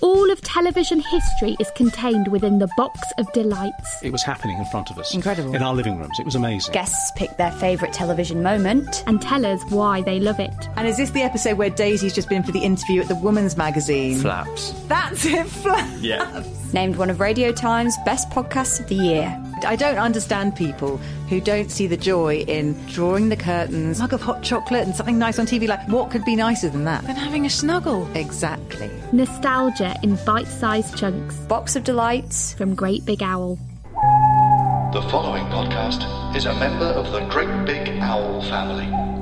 All 0.00 0.30
of 0.30 0.40
television 0.42 1.00
history 1.00 1.56
is 1.60 1.70
contained 1.76 2.28
within 2.28 2.58
the 2.58 2.68
box 2.76 3.00
of 3.18 3.32
delights. 3.32 4.02
It 4.02 4.12
was 4.12 4.22
happening 4.22 4.58
in 4.58 4.64
front 4.66 4.90
of 4.90 4.98
us. 4.98 5.14
Incredible. 5.14 5.54
In 5.54 5.62
our 5.62 5.74
living 5.74 5.98
rooms. 5.98 6.18
It 6.18 6.24
was 6.24 6.34
amazing. 6.34 6.72
Guests 6.74 7.12
pick 7.16 7.36
their 7.36 7.52
favourite 7.52 7.94
television 7.94 8.42
moment. 8.42 9.04
And 9.06 9.22
tell 9.22 9.46
us 9.46 9.60
why 9.70 10.02
they 10.02 10.18
love 10.20 10.40
it. 10.40 10.68
And 10.76 10.86
is 10.86 10.96
this 10.96 11.10
the 11.10 11.22
episode 11.22 11.56
where 11.56 11.70
Daisy's 11.70 12.12
just 12.14 12.28
been 12.28 12.42
for 12.42 12.52
the 12.52 12.60
interview 12.64 13.00
at 13.00 13.08
the 13.08 13.14
Woman's 13.14 13.56
Magazine? 13.56 14.18
Flaps. 14.18 14.72
That's 14.88 15.24
it, 15.24 15.46
Flaps. 15.62 16.00
Yeah. 16.02 16.42
Named 16.72 16.96
one 16.96 17.08
of 17.10 17.20
Radio 17.20 17.52
Times 17.52 17.96
best 18.04 18.28
podcasts 18.30 18.80
of 18.80 18.88
the 18.88 18.96
year. 18.96 19.40
I 19.64 19.74
don't 19.76 19.96
understand 19.96 20.54
people 20.54 20.98
who 21.28 21.40
don't 21.40 21.70
see 21.70 21.86
the 21.86 21.96
joy 21.96 22.38
in 22.40 22.74
drawing 22.86 23.30
the 23.30 23.36
curtains, 23.36 23.98
mug 23.98 24.12
of 24.12 24.20
hot 24.20 24.42
chocolate, 24.42 24.82
and 24.86 24.94
something 24.94 25.18
nice 25.18 25.38
on 25.38 25.46
TV. 25.46 25.66
Like, 25.66 25.86
what 25.88 26.10
could 26.10 26.24
be 26.24 26.36
nicer 26.36 26.68
than 26.68 26.84
that? 26.84 27.06
Than 27.06 27.16
having 27.16 27.46
a 27.46 27.50
snuggle. 27.50 28.06
Exactly. 28.14 28.90
Nostalgia 29.12 29.96
in 30.02 30.16
bite 30.26 30.46
sized 30.48 30.96
chunks 30.96 31.36
Box 31.46 31.74
of 31.76 31.84
delights. 31.84 32.52
from 32.54 32.74
Great 32.74 33.04
Big 33.06 33.22
Owl. 33.22 33.58
The 34.92 35.02
following 35.10 35.44
podcast 35.46 36.36
is 36.36 36.44
a 36.46 36.54
member 36.54 36.86
of 36.86 37.10
the 37.12 37.20
Great 37.28 37.66
Big 37.66 37.88
Owl 38.00 38.42
family. 38.42 39.15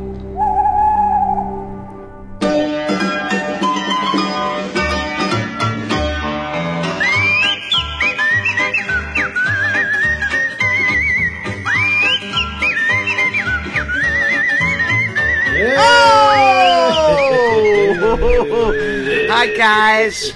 Hi 19.31 19.57
guys. 19.57 20.33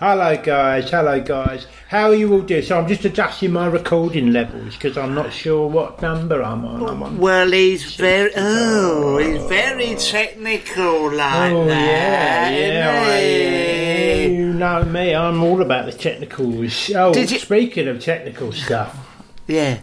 Hello, 0.00 0.36
guys. 0.36 0.90
Hello, 0.90 1.18
guys. 1.18 1.66
How 1.88 2.08
are 2.10 2.14
you 2.14 2.30
all 2.34 2.42
doing? 2.42 2.62
So 2.62 2.78
I'm 2.78 2.86
just 2.86 3.06
adjusting 3.06 3.52
my 3.52 3.66
recording 3.68 4.32
levels 4.34 4.74
because 4.74 4.98
I'm 4.98 5.14
not 5.14 5.32
sure 5.32 5.66
what 5.66 6.02
number 6.02 6.42
I'm 6.42 6.62
on. 6.66 6.86
I'm 6.86 7.02
on. 7.02 7.16
Well, 7.18 7.50
he's 7.50 7.94
very 7.94 8.32
oh, 8.36 9.16
he's 9.16 9.42
very 9.44 9.94
technical 9.94 11.10
like 11.14 11.52
Oh 11.52 11.64
that. 11.64 12.52
yeah, 12.52 12.68
yeah. 12.68 13.02
I, 13.02 13.16
isn't 13.18 14.30
he? 14.30 14.36
you 14.36 14.52
know 14.52 14.84
me. 14.84 15.14
I'm 15.14 15.42
all 15.42 15.62
about 15.62 15.86
the 15.86 15.92
technicals. 15.92 16.90
Oh, 16.94 17.14
Did 17.14 17.30
you- 17.30 17.38
speaking 17.38 17.88
of 17.88 18.02
technical 18.02 18.52
stuff, 18.52 18.94
Yeah. 19.46 19.78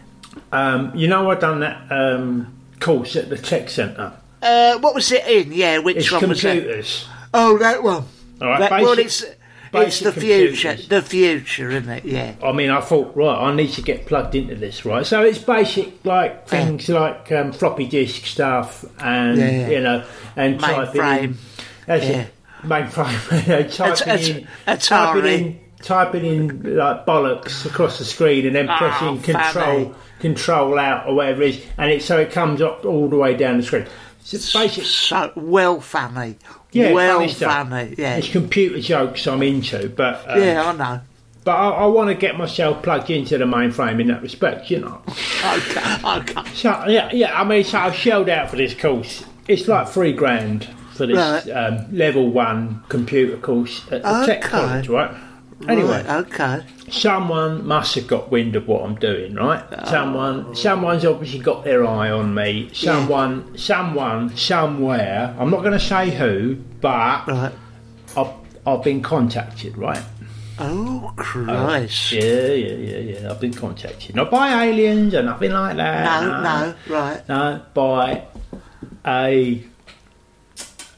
um, 0.52 0.96
you 0.96 1.08
know 1.08 1.32
I've 1.32 1.40
done 1.40 1.62
that 1.62 1.92
um, 1.92 2.54
course 2.80 3.16
at 3.16 3.30
the 3.30 3.38
tech 3.40 3.70
centre. 3.72 4.14
Uh, 4.42 4.78
what 4.80 4.96
was 4.96 5.12
it 5.12 5.26
in? 5.28 5.52
Yeah, 5.54 5.80
which 5.80 5.98
It's 5.98 6.12
one 6.12 6.28
was 6.30 6.44
it? 6.44 6.52
computers. 6.64 7.08
Oh, 7.34 7.58
that 7.60 7.84
one. 7.84 8.04
All 8.42 8.48
right, 8.48 8.60
That- 8.60 8.72
well, 8.82 8.96
basic- 8.96 9.06
it's 9.30 9.36
it's 9.74 10.02
basic 10.02 10.04
the 10.16 10.20
future. 10.22 10.76
The 10.90 11.02
future, 11.02 11.70
isn't 11.72 11.90
it? 11.90 12.06
Yeah. 12.06 12.34
I 12.44 12.52
mean, 12.52 12.70
I 12.72 12.82
thought, 12.82 13.16
right, 13.16 13.38
I 13.38 13.56
need 13.56 13.72
to 13.74 13.82
get 13.82 14.06
plugged 14.06 14.36
into 14.36 14.56
this, 14.56 14.84
right? 14.84 15.06
So 15.06 15.22
it's 15.24 15.38
basic, 15.38 16.04
like 16.06 16.48
things 16.48 16.90
like 16.90 17.32
um, 17.32 17.52
floppy 17.54 17.86
disk 17.88 18.26
stuff, 18.26 18.84
and 19.00 19.38
Yeah. 19.38 19.70
you 19.70 19.80
know, 19.82 20.04
and. 20.36 20.60
Mainframe. 20.60 21.36
That's 21.86 22.06
Yeah. 22.06 22.22
it. 22.22 22.34
Mainframe. 22.64 23.48
you 23.48 23.54
know, 23.54 23.64
typing 23.64 24.10
At- 24.14 24.28
in, 24.30 24.48
at- 24.68 24.82
typing 24.82 25.26
in, 25.26 25.60
typing 25.82 26.26
in 26.26 26.76
like 26.78 27.06
bollocks 27.06 27.66
across 27.66 27.98
the 28.00 28.06
screen, 28.06 28.46
and 28.48 28.56
then 28.56 28.70
Oh, 28.70 28.76
pressing 28.78 29.22
control, 29.22 29.64
funny. 29.86 29.92
control 30.20 30.78
out 30.80 31.08
or 31.08 31.16
whatever 31.16 31.44
it 31.44 31.56
is, 31.56 31.62
and 31.78 31.90
it 31.92 32.02
so 32.04 32.18
it 32.20 32.32
comes 32.32 32.62
up 32.62 32.84
all 32.86 33.08
the 33.08 33.16
way 33.16 33.36
down 33.36 33.58
the 33.58 33.64
screen. 33.64 33.86
Basic. 34.32 34.86
So 34.86 35.32
well 35.36 35.82
funny. 35.82 36.38
Yeah, 36.72 36.94
well 36.94 37.20
funny 37.20 37.34
funny. 37.34 37.96
Yeah. 37.98 38.16
It's 38.16 38.30
computer 38.30 38.80
jokes 38.80 39.28
I'm 39.28 39.42
into, 39.44 39.90
but 39.90 40.24
um, 40.28 40.42
yeah, 40.42 40.64
I 40.70 40.72
know. 40.76 41.02
but 41.44 41.52
I, 41.52 41.70
I 41.70 41.86
want 41.88 42.10
to 42.10 42.16
get 42.16 42.38
myself 42.38 42.82
plugged 42.84 43.10
into 43.10 43.38
the 43.38 43.46
mainframe 43.46 44.00
in 44.00 44.08
that 44.08 44.22
respect, 44.22 44.70
you 44.72 44.80
know. 44.80 45.02
Okay. 45.08 45.98
Okay. 46.06 46.50
So 46.54 46.86
yeah, 46.88 47.10
yeah. 47.12 47.40
I 47.40 47.44
mean, 47.44 47.64
so 47.64 47.78
I've 47.80 47.96
shelled 47.96 48.30
out 48.30 48.50
for 48.50 48.56
this 48.56 48.74
course. 48.74 49.26
It's 49.48 49.68
like 49.68 49.88
three 49.90 50.14
grand 50.14 50.66
for 50.94 51.06
this 51.08 51.18
Right. 51.18 51.50
um, 51.50 51.88
level 51.96 52.30
one 52.30 52.84
computer 52.90 53.36
course 53.38 53.82
at 53.92 54.04
the 54.04 54.26
tech 54.26 54.42
college, 54.44 54.88
right? 54.88 55.12
Anyway, 55.68 56.04
Right, 56.04 56.10
okay. 56.10 56.64
someone 56.90 57.66
must 57.66 57.96
have 57.96 58.08
got 58.08 58.32
wind 58.32 58.56
of 58.56 58.68
what 58.68 58.84
I'm 58.84 58.96
doing, 58.96 59.36
right? 59.36 59.64
Oh. 59.72 59.86
Someone, 59.90 60.56
someone's 60.56 61.06
obviously 61.06 61.40
got 61.40 61.64
their 61.64 61.86
eye 61.86 62.10
on 62.12 62.34
me. 62.34 62.70
Someone, 62.74 63.58
someone, 63.58 64.36
somewhere. 64.36 65.36
I'm 65.40 65.50
not 65.52 65.60
going 65.62 65.74
to 65.74 65.80
say 65.80 66.10
who, 66.12 66.56
but 66.82 67.28
Right. 67.28 67.52
I've, 68.18 68.32
I've 68.66 68.84
been 68.84 69.02
contacted, 69.02 69.78
right? 69.78 70.02
Oh 70.60 71.08
uh, 71.18 71.22
Christ. 71.22 72.12
Yeah, 72.12 72.24
yeah, 72.54 72.74
yeah, 72.76 72.98
yeah. 73.20 73.32
I've 73.32 73.40
been 73.40 73.54
contacted, 73.54 74.16
not 74.16 74.30
by 74.30 74.66
aliens 74.66 75.16
or 75.16 75.24
nothing 75.24 75.52
like 75.52 75.78
that. 75.78 76.24
No, 76.24 76.42
no, 76.42 76.76
right. 77.00 77.30
No, 77.30 77.62
by 77.74 78.26
a 79.08 79.64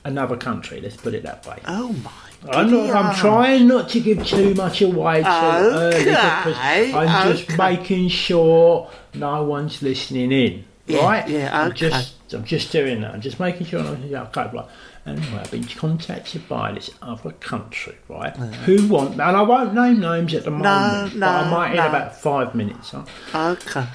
another 0.04 0.36
country. 0.36 0.82
Let's 0.82 0.98
put 0.98 1.14
it 1.14 1.24
that 1.24 1.46
way. 1.46 1.60
Oh 1.66 1.94
my. 2.04 2.12
I'm, 2.50 2.72
not, 2.72 2.90
I'm 2.90 3.16
trying 3.16 3.68
not 3.68 3.90
to 3.90 4.00
give 4.00 4.26
too 4.26 4.54
much 4.54 4.82
away 4.82 5.22
too 5.22 5.30
early 5.30 6.04
because 6.06 6.58
I'm 6.58 7.34
just 7.34 7.58
making 7.58 8.10
sure 8.10 8.92
no 9.14 9.44
one's 9.44 9.82
listening 9.82 10.32
in. 10.32 10.66
Yeah, 10.86 11.06
right? 11.06 11.28
yeah, 11.30 11.58
I'm 11.58 11.72
okay. 11.72 11.90
just, 11.90 12.34
I'm 12.34 12.44
just 12.44 12.72
doing 12.72 13.02
that. 13.02 13.14
I'm 13.14 13.22
just 13.22 13.40
making 13.40 13.68
sure. 13.68 13.80
I'm, 13.80 14.04
yeah, 14.04 14.24
okay, 14.24 14.50
right. 14.54 14.66
Anyway, 15.06 15.38
I've 15.38 15.52
been 15.52 15.64
contacted 15.66 16.48
by 16.48 16.74
this 16.74 16.90
other 17.02 17.32
country, 17.32 17.98
right? 18.08 18.36
Who 18.36 18.88
want, 18.88 19.14
and 19.14 19.22
I 19.22 19.42
won't 19.42 19.74
name 19.74 20.00
names 20.00 20.34
at 20.34 20.44
the 20.44 20.52
moment, 20.52 21.16
no, 21.16 21.20
but 21.20 21.30
I 21.30 21.50
might 21.50 21.72
in 21.74 21.80
about 21.80 22.16
five 22.16 22.56
minutes. 22.56 22.92
Huh? 22.92 23.06
Okay. 23.34 23.86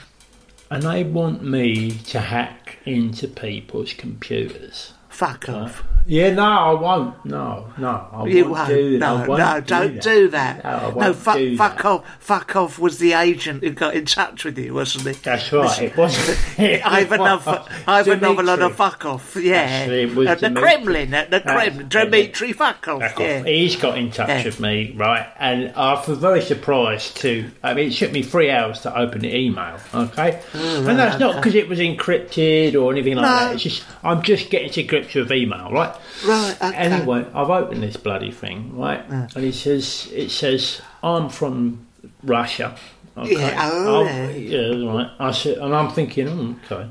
And 0.71 0.83
they 0.83 1.05
want 1.05 1.43
me 1.43 1.93
to 1.93 2.21
hack 2.21 2.77
into 2.85 3.27
people's 3.27 3.95
computers. 3.95 4.93
Fuck 5.09 5.49
off. 5.49 5.83
Yeah, 6.11 6.33
no, 6.33 6.43
I 6.43 6.73
won't. 6.73 7.23
No, 7.27 7.71
no, 7.77 8.09
I 8.11 8.25
You 8.29 8.49
won't, 8.49 8.67
do. 8.67 8.99
No, 8.99 9.17
won't 9.17 9.29
no, 9.41 9.61
don't 9.61 9.95
that. 9.97 10.03
do 10.03 10.29
that. 10.29 10.65
No, 10.65 10.71
I 10.71 11.07
No, 11.09 11.13
fuck, 11.13 11.37
do 11.37 11.55
fuck 11.55 11.77
that. 11.77 11.85
off. 11.85 12.05
Fuck 12.19 12.57
off 12.57 12.79
was 12.79 12.97
the 12.97 13.13
agent 13.13 13.63
who 13.63 13.71
got 13.73 13.95
in 13.95 14.07
touch 14.07 14.43
with 14.47 14.59
you, 14.59 14.73
wasn't 14.73 15.07
he? 15.15 15.23
That's 15.23 15.53
right. 15.53 15.83
It 15.83 15.97
wasn't. 15.99 16.39
I 16.59 17.01
have 17.01 17.13
another, 17.13 17.63
I 17.87 17.99
have 17.99 18.09
another 18.09 18.43
lot 18.43 18.63
of 18.63 18.75
fuck 18.75 19.05
off. 19.05 19.37
Yeah, 19.37 19.57
Actually, 19.57 20.03
it 20.05 20.15
was 20.15 20.29
at 20.29 20.41
the. 20.41 20.51
Kremlin, 20.59 21.13
at 21.13 21.31
the 21.31 21.41
Kremlin, 21.43 21.89
Dmitry 21.91 22.55
fuck 22.55 22.89
off. 22.89 23.01
Back 23.01 23.19
Yeah. 23.19 23.41
off. 23.41 23.45
He's 23.45 23.77
got 23.77 23.99
in 23.99 24.11
touch 24.11 24.29
Yeah. 24.31 24.45
with 24.45 24.61
me, 24.61 24.95
right? 24.97 25.27
And 25.39 25.75
I 25.77 25.93
was 25.93 26.17
very 26.17 26.41
surprised 26.41 27.19
to. 27.19 27.51
I 27.63 27.75
mean, 27.75 27.89
it 27.89 27.93
took 27.95 28.13
me 28.13 28.23
three 28.23 28.51
hours 28.51 28.81
to 28.81 28.99
open 28.99 29.21
the 29.21 29.37
email, 29.37 29.77
okay? 29.95 30.41
Oh, 30.55 30.87
and 30.89 30.99
that's 30.99 31.21
not 31.21 31.37
because 31.37 31.55
it 31.55 31.69
was 31.69 31.81
encrypted 31.81 32.81
or 32.81 32.91
anything 32.93 33.17
like 33.17 33.27
that. 33.27 33.53
It's 33.57 33.63
just 33.63 33.85
I'm 34.03 34.23
just 34.23 34.49
getting 34.49 34.71
to 34.71 34.83
grips 34.85 35.13
with 35.15 35.31
email, 35.31 35.71
right? 35.71 35.95
Right. 36.27 36.57
Okay. 36.61 36.77
Anyway, 36.77 37.27
I've 37.35 37.51
opened 37.51 37.83
this 37.83 37.97
bloody 37.97 38.33
thing, 38.33 38.77
right? 38.77 39.05
And 39.09 39.45
it 39.45 39.55
says 39.55 40.09
it 40.13 40.31
says 40.31 40.81
I'm 41.03 41.29
from 41.29 41.87
Russia. 42.23 42.77
Okay. 43.17 43.33
Yeah, 43.33 43.71
oh, 43.73 44.05
yeah. 44.05 44.29
yeah, 44.31 44.93
right. 44.93 45.11
I 45.19 45.33
said, 45.33 45.59
and 45.59 45.75
I'm 45.75 45.91
thinking, 45.91 46.29
oh, 46.29 46.57
okay. 46.73 46.91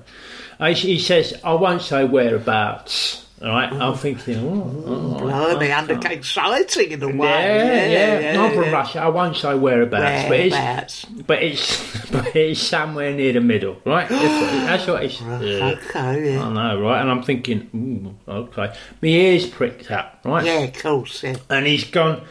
Uh, 0.59 0.74
he 0.74 1.00
says 1.00 1.33
I 1.44 1.54
won't 1.54 1.81
say 1.81 2.04
whereabouts. 2.04 3.26
Right, 3.39 3.72
I'm 3.72 3.94
thinking, 3.95 4.38
oh, 4.38 4.84
oh, 4.88 5.19
Blimey, 5.19 5.31
oh, 5.31 5.69
oh, 5.69 5.72
oh 5.72 5.78
under 5.78 6.07
exciting 6.10 6.88
oh. 6.89 6.94
in 6.94 7.04
a 7.04 7.07
way. 7.22 7.28
yeah, 7.28 7.86
yeah, 7.86 8.19
yeah. 8.19 8.34
Not 8.34 8.54
from 8.54 8.63
yeah. 8.63 8.72
Russia. 8.72 9.00
I 9.01 9.10
won't 9.10 9.36
say 9.36 9.54
whereabouts, 9.54 10.28
Whereabouts. 10.28 11.06
but 11.06 11.19
it's 11.19 11.24
but 11.28 11.44
it's 11.44 12.12
but 12.12 12.36
it's 12.36 12.60
somewhere 12.60 13.13
near 13.13 13.34
the 13.34 13.42
middle, 13.42 13.78
right? 13.86 14.10
That's 14.10 14.88
what, 14.88 15.04
it's. 15.04 15.22
yeah. 15.22 15.75
Okay, 15.78 16.34
yeah. 16.34 16.45
I 16.48 16.51
know, 16.51 16.81
right? 16.81 17.00
And 17.00 17.12
I'm 17.12 17.22
thinking, 17.22 18.16
ooh, 18.28 18.31
okay. 18.31 18.74
My 19.04 19.07
ears 19.07 19.45
pricked 19.45 19.92
up, 19.92 20.19
right? 20.25 20.44
Yeah, 20.44 20.62
of 20.62 20.74
course, 20.74 21.22
yeah. 21.22 21.36
And 21.48 21.68
he's 21.68 21.84
gone. 21.84 22.24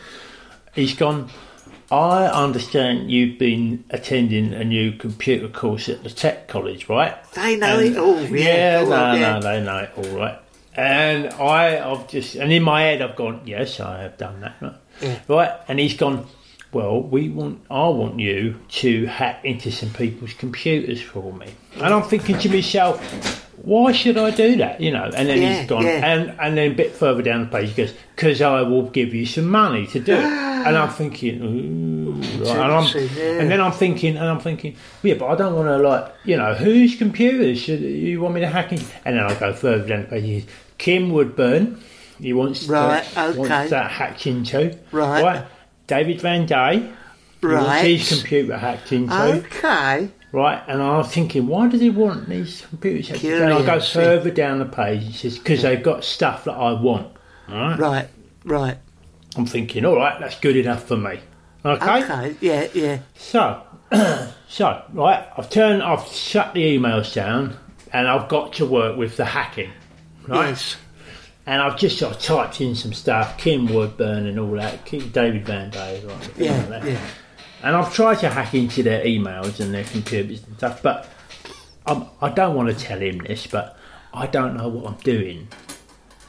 He's 0.74 0.94
gone. 0.94 1.30
I 1.88 2.26
understand 2.26 3.12
you've 3.12 3.38
been 3.38 3.84
attending 3.90 4.52
a 4.52 4.64
new 4.64 4.90
computer 4.90 5.46
course 5.46 5.88
at 5.88 6.02
the 6.02 6.10
tech 6.10 6.48
college, 6.48 6.88
right? 6.88 7.14
They 7.34 7.56
know 7.56 7.78
And- 7.78 7.86
it 7.86 7.96
all, 7.96 8.20
yeah. 8.22 8.80
no, 8.80 8.86
go 8.86 8.92
on, 8.92 9.20
no, 9.20 9.40
they 9.40 9.62
know 9.62 9.78
it 9.78 9.90
all, 9.96 10.18
right? 10.18 10.38
And 10.76 11.28
I, 11.32 11.78
I've 11.90 12.06
just, 12.08 12.34
and 12.34 12.52
in 12.52 12.62
my 12.62 12.82
head, 12.82 13.00
I've 13.02 13.16
gone, 13.16 13.40
yes, 13.46 13.80
I 13.80 14.02
have 14.02 14.18
done 14.18 14.40
that, 14.40 14.56
right? 14.60 14.74
Yeah. 15.00 15.20
Right? 15.26 15.52
And 15.68 15.78
he's 15.78 15.96
gone, 15.96 16.26
well, 16.72 17.00
we 17.00 17.30
want, 17.30 17.64
I 17.70 17.88
want 17.88 18.20
you 18.20 18.60
to 18.68 19.06
hack 19.06 19.44
into 19.44 19.70
some 19.72 19.90
people's 19.90 20.34
computers 20.34 21.00
for 21.00 21.32
me. 21.32 21.54
And 21.76 21.94
I'm 21.94 22.02
thinking 22.02 22.38
to 22.38 22.48
myself, 22.50 23.42
why 23.62 23.92
should 23.92 24.18
I 24.18 24.30
do 24.30 24.56
that? 24.56 24.80
You 24.80 24.90
know, 24.92 25.04
and 25.04 25.28
then 25.28 25.40
Yeah, 25.40 25.60
he's 25.60 25.68
gone, 25.68 25.84
yeah. 25.84 26.06
and 26.06 26.38
and 26.38 26.56
then 26.58 26.72
a 26.72 26.74
bit 26.74 26.92
further 26.92 27.22
down 27.22 27.40
the 27.40 27.46
page, 27.46 27.70
he 27.70 27.74
goes, 27.74 27.94
because 28.14 28.42
I 28.42 28.60
will 28.62 28.84
give 28.90 29.14
you 29.14 29.24
some 29.24 29.46
money 29.46 29.86
to 29.88 29.98
do 30.00 30.12
it. 30.12 30.18
and 30.66 30.76
I'm 30.76 30.90
thinking, 30.90 31.42
ooh, 31.42 32.12
right. 32.44 32.56
and, 32.58 32.72
I'm, 32.72 32.96
yeah. 33.16 33.40
and 33.40 33.50
then 33.50 33.60
I'm 33.60 33.72
thinking, 33.72 34.16
and 34.16 34.26
I'm 34.26 34.40
thinking, 34.40 34.76
yeah, 35.02 35.14
but 35.14 35.28
I 35.28 35.36
don't 35.36 35.54
want 35.54 35.68
to 35.68 35.78
like, 35.78 36.12
you 36.24 36.36
know, 36.36 36.54
whose 36.54 36.96
computers 36.96 37.58
should 37.60 37.80
you 37.80 38.20
want 38.20 38.34
me 38.34 38.40
to 38.42 38.48
hack 38.48 38.72
in? 38.72 38.80
And 39.04 39.16
then 39.16 39.24
I 39.24 39.34
go 39.34 39.52
further 39.54 39.86
down 39.88 40.02
the 40.02 40.08
page. 40.08 40.46
Kim 40.78 41.10
Woodburn, 41.10 41.78
he 42.20 42.32
wants 42.32 42.64
Right, 42.66 43.04
to, 43.14 43.26
okay. 43.28 43.38
wants 43.38 43.70
that 43.70 43.90
hacked 43.90 44.26
into, 44.26 44.76
Right. 44.92 45.44
David 45.86 46.20
Van 46.20 46.46
Day, 46.46 46.78
he 47.40 47.46
wants 47.46 47.66
Right. 47.68 47.84
his 47.84 48.08
computer 48.20 48.56
hacked 48.56 48.92
into. 48.92 49.14
Okay. 49.14 50.08
Right, 50.32 50.62
and 50.68 50.82
I 50.82 50.98
was 50.98 51.08
thinking, 51.08 51.46
why 51.46 51.68
does 51.68 51.80
he 51.80 51.88
want 51.90 52.28
these 52.28 52.64
computers? 52.68 53.08
hacked 53.08 53.24
into? 53.24 53.44
And 53.44 53.52
I 53.54 53.64
go 53.64 53.80
further 53.80 54.30
down 54.30 54.58
the 54.58 54.64
page. 54.66 55.04
He 55.04 55.12
says, 55.12 55.38
because 55.38 55.62
they've 55.62 55.82
got 55.82 56.04
stuff 56.04 56.44
that 56.44 56.52
I 56.54 56.72
want. 56.72 57.08
Right? 57.48 57.78
Right, 57.78 58.08
right. 58.44 58.78
I'm 59.36 59.46
thinking, 59.46 59.84
all 59.84 59.96
right, 59.96 60.18
that's 60.18 60.38
good 60.40 60.56
enough 60.56 60.84
for 60.84 60.96
me. 60.96 61.20
Okay. 61.64 62.02
Okay, 62.04 62.36
yeah, 62.40 62.66
yeah. 62.74 62.98
So, 63.14 63.62
so 64.48 64.82
right, 64.92 65.26
I've 65.36 65.50
turned, 65.50 65.82
I've 65.82 66.06
shut 66.08 66.54
the 66.54 66.76
emails 66.78 67.14
down, 67.14 67.56
and 67.92 68.08
I've 68.08 68.28
got 68.28 68.52
to 68.54 68.66
work 68.66 68.96
with 68.96 69.16
the 69.16 69.24
hacking. 69.24 69.70
Right. 70.26 70.48
Yes. 70.50 70.76
And 71.46 71.62
I've 71.62 71.78
just 71.78 71.98
sort 71.98 72.16
of 72.16 72.20
typed 72.20 72.60
in 72.60 72.74
some 72.74 72.92
stuff, 72.92 73.38
Kim 73.38 73.66
Woodburn 73.72 74.26
and 74.26 74.38
all 74.40 74.50
that, 74.52 74.84
David 74.84 75.46
Van 75.46 75.70
Day, 75.70 76.02
right? 76.04 76.30
Yeah, 76.36 76.60
all 76.64 76.70
that. 76.70 76.84
yeah. 76.84 76.98
And 77.62 77.76
I've 77.76 77.94
tried 77.94 78.16
to 78.20 78.28
hack 78.28 78.52
into 78.54 78.82
their 78.82 79.04
emails 79.04 79.60
and 79.60 79.72
their 79.72 79.84
computers 79.84 80.42
and 80.44 80.56
stuff, 80.56 80.82
but 80.82 81.08
I'm, 81.86 82.06
I 82.20 82.30
don't 82.30 82.56
want 82.56 82.68
to 82.68 82.74
tell 82.84 82.98
him 82.98 83.18
this, 83.18 83.46
but 83.46 83.78
I 84.12 84.26
don't 84.26 84.56
know 84.56 84.68
what 84.68 84.92
I'm 84.92 84.98
doing. 85.00 85.46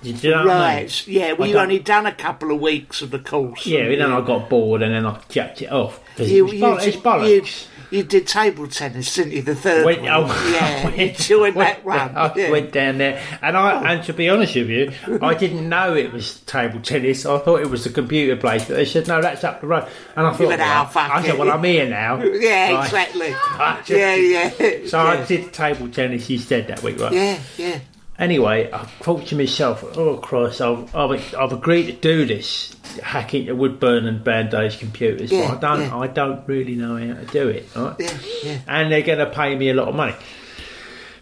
Do 0.03 0.11
you 0.11 0.29
know 0.29 0.37
what 0.45 0.49
I 0.51 0.75
mean? 0.75 0.83
Right, 0.83 1.07
yeah, 1.07 1.31
well, 1.31 1.43
I 1.43 1.47
you've 1.47 1.57
only 1.57 1.79
done 1.79 2.05
a 2.05 2.11
couple 2.13 2.51
of 2.51 2.61
weeks 2.61 3.01
of 3.01 3.09
the 3.09 3.17
course. 3.19 3.65
Yeah, 3.65 3.79
and 3.81 3.99
then 3.99 4.11
I 4.11 4.21
got 4.21 4.47
bored 4.49 4.83
and 4.83 4.93
then 4.93 5.07
I 5.07 5.19
jacked 5.29 5.63
it 5.63 5.71
off. 5.71 5.99
You, 6.17 6.25
it 6.25 6.41
was 6.43 6.53
you, 6.53 6.59
boll- 6.61 6.77
it's 6.77 6.95
you, 6.95 7.01
bollocks. 7.01 7.67
You 7.89 8.03
did 8.03 8.27
table 8.27 8.67
tennis, 8.67 9.15
didn't 9.15 9.33
you? 9.33 9.41
The 9.41 9.55
third 9.55 9.85
Went- 9.85 10.01
one. 10.01 10.11
oh, 10.11 10.25
yeah, 10.53 10.89
I 10.89 11.15
you 11.27 11.39
went- 11.41 11.55
that 11.55 11.83
went- 11.83 12.13
one. 12.13 12.17
I 12.17 12.33
yeah. 12.35 12.51
went 12.51 12.71
down 12.71 12.97
there, 12.97 13.21
and 13.41 13.55
I 13.57 13.73
oh. 13.81 13.85
and 13.85 14.03
to 14.05 14.13
be 14.13 14.29
honest 14.29 14.55
with 14.55 14.69
you, 14.69 14.91
I 15.21 15.33
didn't 15.33 15.67
know 15.69 15.95
it 15.95 16.11
was 16.11 16.39
table 16.41 16.79
tennis. 16.81 17.25
I 17.25 17.37
thought 17.39 17.61
it 17.61 17.69
was 17.69 17.83
the 17.83 17.89
computer 17.89 18.35
place, 18.35 18.65
but 18.65 18.75
they 18.75 18.85
said 18.85 19.07
no, 19.07 19.21
that's 19.21 19.43
up 19.43 19.61
the 19.61 19.67
road. 19.67 19.87
And 20.15 20.27
I 20.27 20.31
thought, 20.33 20.47
went, 20.47 20.61
"Oh, 20.61 20.65
well, 20.65 20.85
fuck 20.87 21.11
I 21.11 21.21
said, 21.21 21.35
it." 21.35 21.39
well, 21.39 21.51
I'm 21.51 21.63
here 21.63 21.89
now. 21.89 22.21
Yeah, 22.37 22.83
exactly. 22.83 23.29
Just- 23.85 23.89
yeah, 23.89 24.15
yeah. 24.15 24.49
So 24.87 25.01
yeah. 25.03 25.09
I 25.09 25.25
did 25.25 25.53
table 25.53 25.89
tennis 25.89 26.29
instead 26.29 26.67
that 26.67 26.83
week, 26.83 26.99
right? 26.99 27.11
Yeah, 27.11 27.39
yeah. 27.57 27.79
Anyway, 28.19 28.67
I 28.73 28.79
thought 28.79 29.27
to 29.27 29.35
myself, 29.35 29.83
oh 29.95 30.17
Christ, 30.17 30.59
I've, 30.59 30.93
I've, 30.95 31.35
I've 31.35 31.51
agreed 31.53 31.85
to 31.85 31.93
do 31.93 32.25
this, 32.25 32.75
hack 33.03 33.35
into 33.35 33.55
Woodburn 33.55 34.07
and 34.07 34.21
Van 34.21 34.49
Day's 34.49 34.75
computers, 34.75 35.31
Yeah, 35.31 35.53
but 35.53 35.63
I 35.63 35.75
don't, 35.77 35.87
yeah. 35.87 35.97
I 35.97 36.07
don't 36.07 36.47
really 36.47 36.75
know 36.75 36.95
how 36.97 37.13
to 37.19 37.25
do 37.27 37.47
it, 37.49 37.67
right? 37.75 37.95
Yeah. 38.43 38.59
And 38.67 38.91
they're 38.91 39.03
going 39.03 39.19
to 39.19 39.29
pay 39.29 39.55
me 39.55 39.69
a 39.69 39.75
lot 39.75 39.87
of 39.89 39.95
money. 39.95 40.15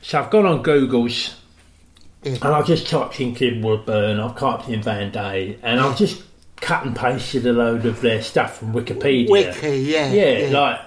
So 0.02 0.22
I've 0.22 0.30
gone 0.30 0.46
on 0.46 0.62
Google's 0.62 1.36
and 2.24 2.42
I've 2.44 2.66
just 2.66 2.88
typed 2.88 3.20
in 3.20 3.36
Kim 3.36 3.62
Woodburn, 3.62 4.20
I've 4.20 4.38
typed 4.38 4.70
in 4.70 4.82
Van 4.82 5.12
Day, 5.12 5.60
and 5.62 5.80
I've 5.82 5.98
just 5.98 6.24
cut 6.62 6.86
and 6.86 6.96
pasted 6.96 7.46
a 7.46 7.52
load 7.54 7.86
of 7.86 8.00
their 8.02 8.22
stuff 8.22 8.58
from 8.60 8.72
Wikipedia. 8.74 9.30
Wiki, 9.30 9.80
Yeah, 9.82 10.12
yeah. 10.14 10.50
like 10.58 10.80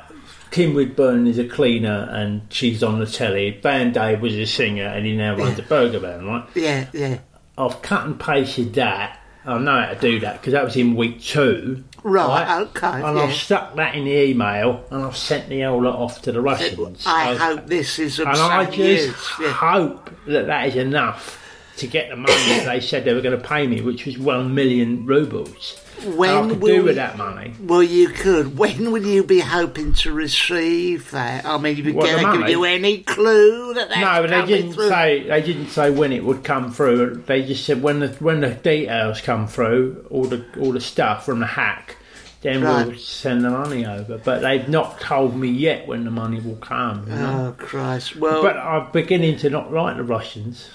Kim 0.50 0.74
Woodburn 0.74 1.26
is 1.26 1.38
a 1.38 1.46
cleaner 1.46 2.08
and 2.10 2.42
she's 2.50 2.82
on 2.82 2.98
the 2.98 3.06
telly. 3.06 3.58
Van 3.62 3.92
Day 3.92 4.16
was 4.16 4.34
a 4.34 4.46
singer 4.46 4.86
and 4.86 5.04
he 5.06 5.16
now 5.16 5.36
runs 5.36 5.58
a 5.58 5.62
burger 5.62 5.98
van, 5.98 6.26
right? 6.26 6.44
Yeah, 6.54 6.86
yeah. 6.92 7.18
I've 7.56 7.82
cut 7.82 8.04
and 8.06 8.18
pasted 8.18 8.74
that. 8.74 9.20
I 9.44 9.58
know 9.58 9.80
how 9.80 9.94
to 9.94 10.00
do 10.00 10.20
that 10.20 10.40
because 10.40 10.52
that 10.52 10.64
was 10.64 10.76
in 10.76 10.94
week 10.94 11.22
two. 11.22 11.82
Right, 12.02 12.60
okay, 12.62 12.86
And 13.02 13.16
yeah. 13.16 13.24
I've 13.24 13.34
stuck 13.34 13.74
that 13.76 13.94
in 13.94 14.04
the 14.04 14.12
email 14.12 14.84
and 14.90 15.04
I've 15.04 15.16
sent 15.16 15.48
the 15.48 15.62
whole 15.62 15.82
lot 15.82 15.96
off 15.96 16.22
to 16.22 16.32
the 16.32 16.40
Russians. 16.40 17.04
I 17.06 17.30
I- 17.30 17.34
hope 17.34 17.66
this 17.66 17.98
is 17.98 18.18
and 18.18 18.28
I 18.28 18.66
just 18.66 19.16
hope 19.16 20.10
that 20.26 20.46
that 20.46 20.68
is 20.68 20.76
enough 20.76 21.42
to 21.78 21.86
get 21.86 22.10
the 22.10 22.16
money 22.16 22.34
they 22.64 22.80
said 22.80 23.04
they 23.04 23.14
were 23.14 23.20
going 23.20 23.38
to 23.40 23.44
pay 23.48 23.66
me, 23.66 23.80
which 23.80 24.04
was 24.06 24.18
one 24.18 24.54
million 24.54 25.06
rubles. 25.06 25.78
When 26.14 26.30
and 26.30 26.38
I 26.46 26.48
could 26.50 26.60
will 26.62 26.68
do 26.76 26.84
with 26.84 26.94
that 26.96 27.16
money. 27.18 27.52
Well, 27.60 27.82
you 27.82 28.08
could. 28.10 28.56
When 28.56 28.92
will 28.92 29.04
you 29.04 29.24
be 29.24 29.40
hoping 29.40 29.94
to 29.94 30.12
receive 30.12 31.10
that? 31.10 31.44
I 31.44 31.58
mean, 31.58 31.76
you 31.76 31.92
What, 31.92 32.06
the 32.08 32.12
give 32.18 32.22
money? 32.22 32.52
you 32.52 32.62
any 32.64 32.98
clue 33.02 33.74
that 33.74 33.88
that's 33.88 34.00
No, 34.00 34.22
but 34.22 34.30
they 34.30 34.40
coming 34.40 34.46
didn't 34.48 34.72
through? 34.74 34.88
say 34.90 35.26
they 35.28 35.42
didn't 35.42 35.68
say 35.70 35.90
when 35.90 36.12
it 36.12 36.22
would 36.24 36.44
come 36.44 36.70
through. 36.72 37.24
They 37.26 37.42
just 37.44 37.64
said 37.64 37.82
when 37.82 37.98
the 38.00 38.08
when 38.20 38.40
the 38.40 38.50
details 38.50 39.20
come 39.20 39.48
through, 39.48 40.06
all 40.10 40.24
the 40.24 40.44
all 40.60 40.70
the 40.70 40.80
stuff 40.80 41.24
from 41.26 41.40
the 41.40 41.46
hack, 41.46 41.96
then 42.42 42.60
we'll 42.62 42.90
Right. 42.90 42.98
send 43.00 43.44
the 43.44 43.50
money 43.50 43.84
over. 43.84 44.18
But 44.18 44.42
they've 44.42 44.68
not 44.68 45.00
told 45.00 45.34
me 45.36 45.48
yet 45.48 45.88
when 45.88 46.04
the 46.04 46.12
money 46.12 46.38
will 46.38 46.56
come. 46.56 47.06
You 47.08 47.14
know? 47.16 47.54
Oh 47.58 47.64
Christ! 47.64 48.14
Well, 48.14 48.40
But 48.42 48.56
I'm 48.56 48.92
beginning 48.92 49.38
to 49.38 49.50
not 49.50 49.72
like 49.72 49.96
the 49.96 50.04
Russians. 50.04 50.68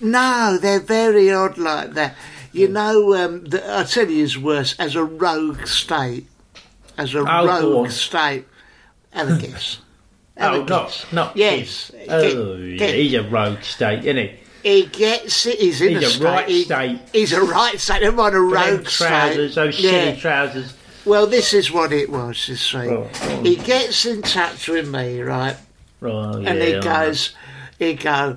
No, 0.00 0.58
they're 0.60 0.80
very 0.80 1.30
odd 1.32 1.58
like 1.58 1.92
that. 1.94 2.16
You 2.52 2.68
know, 2.68 3.14
um, 3.14 3.44
the, 3.44 3.62
I 3.78 3.84
tell 3.84 4.08
you, 4.10 4.24
is 4.24 4.36
worse 4.38 4.74
as 4.78 4.96
a 4.96 5.04
rogue 5.04 5.66
state. 5.66 6.26
As 6.98 7.14
a 7.14 7.20
Oh, 7.20 7.46
rogue 7.46 7.90
state. 7.90 8.46
Have 9.12 9.28
a 9.30 9.38
guess. 9.38 9.78
Have 10.36 10.52
Oh, 10.54 10.56
a 10.56 10.58
not 10.64 10.66
guess. 10.88 11.12
not 11.12 11.36
Yes. 11.36 11.90
Kim. 11.94 12.06
Oh, 12.10 12.56
Get- 12.76 12.80
yeah, 12.90 12.94
he's 12.96 13.14
a 13.14 13.22
rogue 13.28 13.62
state, 13.62 14.00
isn't 14.04 14.16
he? 14.16 14.36
He 14.62 14.86
gets 14.86 15.46
it. 15.46 15.58
He's 15.58 15.80
in 15.80 15.94
He's 15.96 16.02
a, 16.02 16.06
a 16.06 16.10
state. 16.10 16.24
right 16.24 16.48
he- 16.48 16.64
state. 16.64 17.00
He's 17.12 17.32
a 17.32 17.40
right 17.42 17.78
state. 17.80 18.02
I'm 18.02 18.18
on 18.20 18.34
a 18.34 18.40
rogue 18.40 18.84
trousers, 18.86 19.52
state. 19.52 19.54
those 19.54 19.78
silly 19.78 20.16
trousers. 20.20 20.74
Well, 21.06 21.26
this 21.26 21.54
is 21.54 21.70
what 21.70 21.92
it 21.92 22.10
was. 22.10 22.46
You 22.48 22.56
see, 22.56 22.76
Oh, 22.78 23.08
oh. 23.12 23.42
he 23.42 23.56
gets 23.56 24.04
in 24.04 24.20
touch 24.22 24.68
with 24.68 24.88
me, 24.88 25.20
right? 25.22 25.56
Oh, 26.02 26.32
and 26.34 26.44
yeah, 26.58 26.64
he 26.64 26.80
goes, 26.80 27.34
he 27.78 27.94
go, 27.94 28.36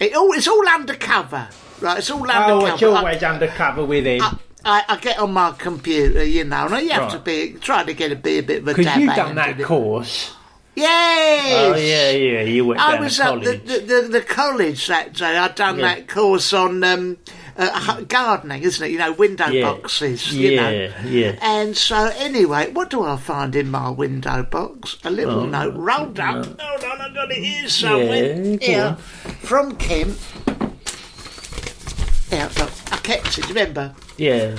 it 0.00 0.14
all, 0.14 0.32
it's 0.32 0.48
all 0.48 0.68
undercover, 0.68 1.48
right? 1.80 1.98
It's 1.98 2.10
all 2.10 2.20
undercover. 2.22 2.52
Oh, 2.52 2.66
it's 2.74 2.82
always 2.82 3.22
undercover 3.22 3.84
with 3.84 4.06
him. 4.06 4.22
I, 4.22 4.36
I, 4.64 4.84
I 4.88 4.96
get 4.98 5.18
on 5.18 5.32
my 5.32 5.52
computer, 5.52 6.24
you 6.24 6.44
know, 6.44 6.66
and 6.68 6.82
you 6.84 6.90
have 6.90 7.02
Right. 7.02 7.12
to 7.12 7.18
be 7.20 7.52
try 7.60 7.84
to 7.84 7.92
get 7.94 8.12
a 8.12 8.16
be 8.16 8.38
a 8.38 8.42
bit 8.42 8.62
of 8.62 8.68
a 8.68 8.74
Because 8.74 8.96
you've 8.96 9.14
done 9.14 9.34
that 9.36 9.60
course. 9.62 10.34
Yes. 10.74 11.74
Oh, 11.74 11.76
yeah, 11.76 12.10
yeah, 12.10 12.42
you 12.42 12.64
went 12.66 12.80
I 12.80 12.92
down 12.92 13.00
was 13.04 13.16
to 13.16 13.22
at 13.24 13.28
college. 13.30 13.64
the, 13.66 13.78
the, 13.78 14.02
the, 14.02 14.08
the 14.08 14.20
college 14.20 14.86
that 14.86 15.12
day. 15.14 15.36
I'd 15.36 15.54
done 15.56 15.78
Yeah. 15.80 15.94
that 15.96 16.08
course 16.08 16.52
on 16.52 16.84
um, 16.84 17.16
uh, 17.58 18.00
gardening, 18.02 18.62
isn't 18.62 18.86
it? 18.86 18.90
You 18.92 18.98
know, 18.98 19.12
window 19.12 19.48
Yeah. 19.48 19.62
boxes. 19.72 20.32
You 20.32 20.50
Yeah, 20.52 20.62
know. 20.62 20.92
yeah. 21.08 21.32
And 21.42 21.76
so, 21.76 22.10
anyway, 22.16 22.70
what 22.70 22.88
do 22.90 23.02
I 23.02 23.16
find 23.16 23.54
in 23.56 23.70
my 23.70 23.90
window 23.90 24.42
box? 24.44 24.96
A 25.04 25.10
little 25.10 25.40
Oh, 25.40 25.46
note 25.46 25.74
rolled 25.74 26.20
up. 26.20 26.46
Hold 26.46 26.84
on, 26.84 27.00
I've 27.00 27.14
got 27.14 27.30
it 27.30 27.36
here 27.42 27.62
Yeah, 27.62 27.68
somewhere. 27.68 28.34
go 28.34 28.58
Here, 28.64 28.96
from 29.42 29.76
Kim. 29.76 30.16
Yeah, 32.30 32.48
look, 32.58 32.70
I 32.92 32.96
kept 32.98 33.38
it. 33.38 33.48
Remember, 33.48 33.94
Yeah. 34.16 34.54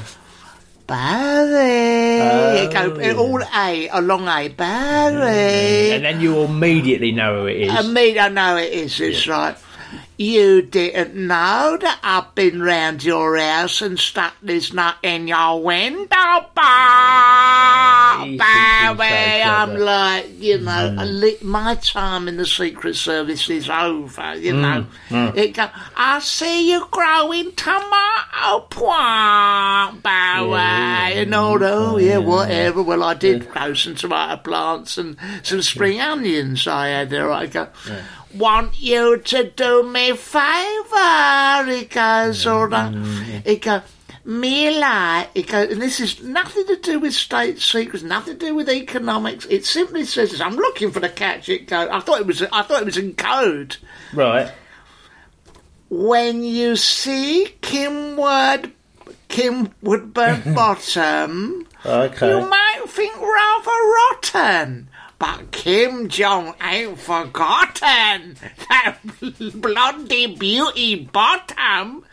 Barry. 0.87 2.19
Oh, 2.19 2.63
it 2.63 2.73
go 2.73 2.99
yeah. 2.99 3.13
all 3.13 3.43
A, 3.55 3.87
a 3.89 4.01
long 4.01 4.27
A. 4.27 4.47
Barry. 4.49 5.91
And 5.91 6.03
then 6.03 6.19
you 6.19 6.39
immediately 6.39 7.11
know 7.11 7.41
who 7.41 7.45
it 7.45 7.57
is. 7.61 7.71
I 7.71 7.83
mean, 7.83 8.17
I 8.17 8.27
know 8.29 8.57
it 8.57 8.73
is. 8.73 8.99
It's 8.99 9.27
right. 9.27 9.55
You 10.17 10.61
didn't 10.61 11.15
know 11.15 11.77
that 11.79 11.99
I've 12.03 12.35
been 12.35 12.61
round 12.61 13.03
your 13.03 13.37
house 13.37 13.81
and 13.81 13.97
stuck 13.97 14.33
this 14.41 14.73
nut 14.73 14.97
in 15.01 15.27
your 15.29 15.63
window, 15.63 16.05
thinks 16.05 16.49
he's 18.25 18.39
so 18.39 18.45
I'm 19.45 19.75
like, 19.77 20.27
you 20.39 20.57
know, 20.59 20.95
Mm. 20.99 21.41
my 21.43 21.75
time 21.75 22.27
in 22.27 22.37
the 22.37 22.45
Secret 22.45 22.95
Service 22.95 23.49
is 23.49 23.69
over, 23.69 24.35
you 24.35 24.53
know. 24.53 24.85
mm. 25.09 25.35
It 25.37 25.53
go, 25.53 25.69
I 25.95 26.19
see 26.19 26.71
you 26.71 26.85
growing 26.91 27.51
tomato 27.53 28.59
plant, 28.69 30.03
Bowie, 30.03 30.55
and 31.21 31.33
all 31.35 31.59
that. 31.59 31.71
Oh, 31.71 31.97
yeah, 31.97 32.17
whatever. 32.17 32.81
Well, 32.83 33.03
I 33.03 33.13
did 33.13 33.49
grow 33.49 33.73
some 33.73 33.95
tomato 33.95 34.37
plants 34.41 34.97
and 34.97 35.15
some 35.43 35.61
spring 35.61 36.01
onions 36.01 36.67
I 36.67 36.87
had 36.89 37.09
there. 37.09 37.31
I 37.31 37.45
go, 37.47 37.67
want 38.35 38.79
you 38.79 39.17
to 39.17 39.43
do 39.49 39.83
me 39.83 40.11
a 40.11 40.15
favour. 40.15 41.71
He 41.71 41.85
goes, 41.85 42.45
all 42.45 42.67
right. 42.67 43.41
He 43.45 43.57
goes, 43.57 43.81
Mila, 44.25 45.27
he 45.33 45.41
goes, 45.43 45.71
and 45.71 45.81
this 45.81 45.99
is 45.99 46.21
nothing 46.21 46.67
to 46.67 46.75
do 46.75 46.99
with 46.99 47.13
state 47.13 47.59
secrets, 47.59 48.03
nothing 48.03 48.37
to 48.37 48.45
do 48.47 48.55
with 48.55 48.69
economics. 48.69 49.45
It 49.49 49.65
simply 49.65 50.05
says, 50.05 50.31
this, 50.31 50.41
I'm 50.41 50.55
looking 50.55 50.91
for 50.91 50.99
the 50.99 51.09
catch. 51.09 51.49
It 51.49 51.67
goes, 51.67 51.89
I 51.91 51.99
thought 51.99 52.19
it 52.21 52.27
was, 52.27 52.41
I 52.43 52.61
thought 52.61 52.81
it 52.81 52.85
was 52.85 52.97
in 52.97 53.15
code. 53.15 53.77
Right. 54.13 54.51
When 55.89 56.43
you 56.43 56.75
see 56.75 57.55
Kim 57.61 58.15
Wood, 58.17 58.71
Kim 59.29 59.73
Woodburn 59.81 60.53
Bottom, 60.53 61.65
Okay. 61.85 62.29
you 62.29 62.47
might 62.47 62.83
think 62.87 63.15
rather 63.15 63.71
rotten. 64.11 64.88
But 65.19 65.51
Kim 65.51 66.07
Jong 66.07 66.53
ain't 66.63 66.97
forgotten 66.97 68.37
that 68.69 68.97
blondie 69.53 70.35
beauty 70.37 70.95
bottom. 71.11 72.05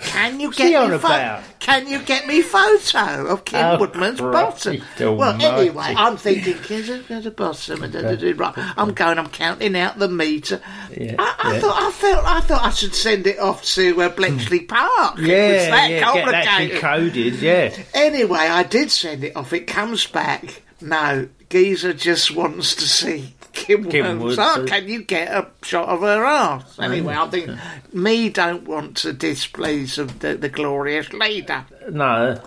Can 0.00 0.38
you 0.38 0.52
get 0.52 0.88
me 0.88 0.94
about? 0.94 1.42
Can 1.58 1.88
you 1.88 2.00
get 2.02 2.26
me 2.28 2.40
photo 2.40 3.26
of 3.26 3.44
Kim 3.44 3.64
Oh, 3.64 3.78
Woodburn's 3.80 4.20
bottom? 4.20 4.80
Well, 5.00 5.42
anyway, 5.42 5.94
I'm 5.96 6.16
thinking 6.16 6.54
Kim's 6.58 6.88
at 6.88 7.08
the 7.24 7.30
bottom. 7.32 7.80
Right, 7.80 8.54
I'm 8.76 8.92
going. 8.94 9.18
I'm 9.18 9.28
counting 9.28 9.74
out 9.76 9.98
the 9.98 10.08
meter. 10.08 10.60
Yeah, 10.96 11.16
I, 11.18 11.34
I 11.38 11.54
yeah. 11.54 11.60
thought 11.60 11.82
I 11.82 11.90
felt 11.90 12.24
I 12.24 12.40
thought 12.42 12.62
I 12.62 12.70
should 12.70 12.94
send 12.94 13.26
it 13.26 13.40
off 13.40 13.64
to 13.74 14.02
uh, 14.02 14.08
Bletchley 14.10 14.60
Park. 14.60 15.18
it 15.18 15.22
was 15.22 15.28
Yeah, 15.28 15.70
that 15.70 15.90
yeah, 15.90 16.14
get 16.14 16.26
that 16.30 16.58
decoded, 16.60 17.34
yeah. 17.42 17.76
Anyway, 17.92 18.38
I 18.38 18.62
did 18.62 18.90
send 18.92 19.24
it 19.24 19.34
off. 19.36 19.52
It 19.52 19.66
comes 19.66 20.06
back. 20.06 20.62
No, 20.80 21.28
Geezer 21.52 21.92
just 21.92 22.34
wants 22.34 22.74
to 22.76 22.88
see 22.88 23.34
Kim, 23.52 23.84
Kim 23.90 24.18
Williams. 24.20 24.38
Wood- 24.38 24.38
Oh, 24.38 24.64
can 24.66 24.88
you 24.88 25.02
get 25.04 25.28
a 25.28 25.46
shot 25.62 25.88
of 25.90 26.00
her 26.00 26.24
ass? 26.24 26.78
Anyway, 26.78 27.14
I 27.14 27.28
think 27.28 27.50
me 27.92 28.30
don't 28.30 28.64
want 28.66 28.96
to 28.98 29.12
displease 29.12 29.98
of 29.98 30.20
the, 30.20 30.34
the 30.34 30.48
glorious 30.48 31.12
leader. 31.12 31.66
No. 31.90 32.40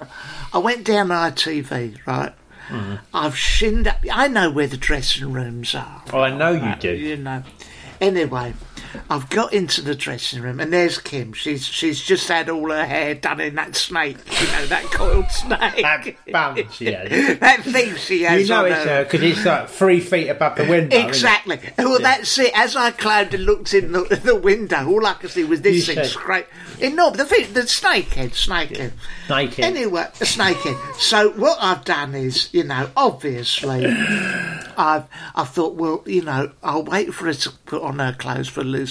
I 0.51 0.57
went 0.57 0.85
down 0.85 1.09
ITV, 1.09 1.99
right? 2.07 2.33
Mm. 2.69 2.99
I've 3.13 3.37
shinned 3.37 3.87
up. 3.87 3.97
I 4.11 4.27
know 4.27 4.49
where 4.49 4.65
the 4.65 4.75
dressing 4.77 5.31
rooms 5.31 5.75
are. 5.75 6.01
Oh, 6.11 6.21
I 6.21 6.35
know 6.35 6.51
you 6.51 6.75
do. 6.79 6.91
You 6.91 7.17
know. 7.17 7.43
Anyway, 8.01 8.53
I've 9.09 9.29
got 9.29 9.53
into 9.53 9.81
the 9.81 9.95
dressing 9.95 10.41
room 10.41 10.59
and 10.59 10.71
there's 10.71 10.97
Kim. 10.97 11.33
She's 11.33 11.65
she's 11.65 12.01
just 12.01 12.27
had 12.27 12.49
all 12.49 12.69
her 12.71 12.85
hair 12.85 13.15
done 13.15 13.39
in 13.39 13.55
that 13.55 13.75
snake, 13.75 14.17
you 14.41 14.47
know, 14.47 14.65
that 14.67 14.83
coiled 14.85 15.29
snake. 15.31 15.81
That 15.81 16.15
bun 16.31 16.67
she 16.71 16.85
has. 16.93 17.39
that 17.39 17.63
thing 17.63 17.95
she 17.95 18.23
has 18.23 18.41
You 18.41 18.47
know 18.55 18.65
it's 18.65 18.83
her. 18.85 19.03
because 19.03 19.21
it's 19.21 19.45
like 19.45 19.69
three 19.69 19.99
feet 19.99 20.27
above 20.29 20.55
the 20.57 20.65
window. 20.65 20.97
Exactly. 21.07 21.59
Well, 21.77 21.99
that's 21.99 22.37
it. 22.37 22.51
As 22.57 22.75
I 22.75 22.91
climbed 22.91 23.33
and 23.33 23.45
looked 23.45 23.73
in 23.73 23.91
the, 23.91 24.01
the 24.23 24.35
window, 24.35 24.87
all 24.87 25.05
I 25.05 25.13
could 25.13 25.29
see 25.31 25.43
was 25.43 25.61
this 25.61 25.87
You 25.87 25.95
thing 25.95 26.03
scrape. 26.05 26.47
No, 26.81 27.09
the 27.09 27.25
thing, 27.25 27.53
the 27.53 27.61
snakehead, 27.61 28.31
snakehead. 28.31 28.91
Snakehead. 29.27 29.59
Anyway, 29.63 30.01
a 30.01 30.23
snakehead. 30.25 30.95
So 30.99 31.29
what 31.31 31.57
I've 31.61 31.85
done 31.85 32.13
is, 32.15 32.53
you 32.53 32.63
know, 32.65 32.89
obviously, 32.97 33.85
I've 34.77 35.05
I 35.35 35.43
thought, 35.45 35.75
well, 35.75 36.03
you 36.05 36.21
know, 36.21 36.51
I'll 36.63 36.83
wait 36.83 37.13
for 37.13 37.25
her 37.25 37.33
to 37.33 37.51
put 37.65 37.81
on 37.81 37.99
her 37.99 38.13
clothes 38.13 38.49
for 38.49 38.63
loose 38.63 38.84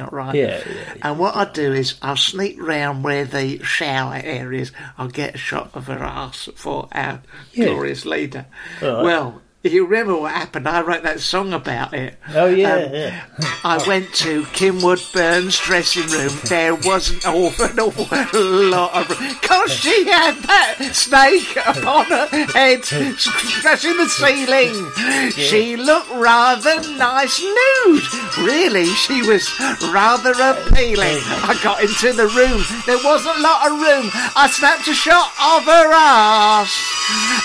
all 0.00 0.08
right? 0.12 0.34
Yeah, 0.34 0.62
yeah, 0.66 0.94
And 1.02 1.18
what 1.18 1.36
I 1.36 1.44
do 1.44 1.72
is 1.72 1.94
I'll 2.02 2.16
sneak 2.16 2.60
round 2.60 3.04
where 3.04 3.24
the 3.24 3.62
shower 3.62 4.20
area 4.22 4.62
is. 4.62 4.72
I'll 4.98 5.08
get 5.08 5.34
a 5.34 5.38
shot 5.38 5.70
of 5.74 5.86
her 5.86 6.02
ass 6.02 6.48
for 6.56 6.88
our 6.92 7.22
Yeah. 7.52 7.66
glorious 7.66 8.04
leader. 8.04 8.46
Right. 8.82 9.02
Well. 9.02 9.42
You 9.72 9.84
remember 9.86 10.16
what 10.16 10.32
happened? 10.32 10.68
I 10.68 10.80
wrote 10.82 11.02
that 11.02 11.20
song 11.20 11.52
about 11.52 11.92
it. 11.94 12.14
Oh, 12.34 12.46
yeah, 12.46 12.74
Um, 12.74 12.94
yeah. 12.94 13.24
I 13.64 13.82
went 13.86 14.12
to 14.16 14.44
Kim 14.52 14.80
Woodburn's 14.82 15.58
dressing 15.58 16.06
room. 16.08 16.32
There 16.44 16.74
wasn't 16.74 17.24
an 17.24 17.34
awful, 17.34 17.66
awful 17.80 18.40
lot 18.40 18.94
of 18.94 19.10
room. 19.20 19.36
because 19.40 19.72
she 19.72 20.06
had 20.06 20.36
that 20.44 20.78
snake 20.94 21.56
upon 21.66 22.06
her 22.06 22.26
head, 22.54 22.84
scratching 22.84 23.96
the 23.96 24.08
ceiling. 24.08 25.30
She 25.32 25.76
looked 25.76 26.10
rather 26.10 26.80
nice 26.96 27.40
nude. 27.40 28.02
Really, 28.38 28.86
she 28.86 29.22
was 29.22 29.48
rather 29.92 30.30
appealing. 30.32 31.18
I 31.46 31.58
got 31.62 31.82
into 31.82 32.12
the 32.12 32.28
room. 32.28 32.62
There 32.86 33.02
wasn't 33.04 33.38
a 33.38 33.42
lot 33.42 33.66
of 33.66 33.72
room. 33.80 34.10
I 34.36 34.48
snapped 34.50 34.86
a 34.88 34.94
shot 34.94 35.32
of 35.40 35.64
her 35.64 35.90
ass, 35.92 36.70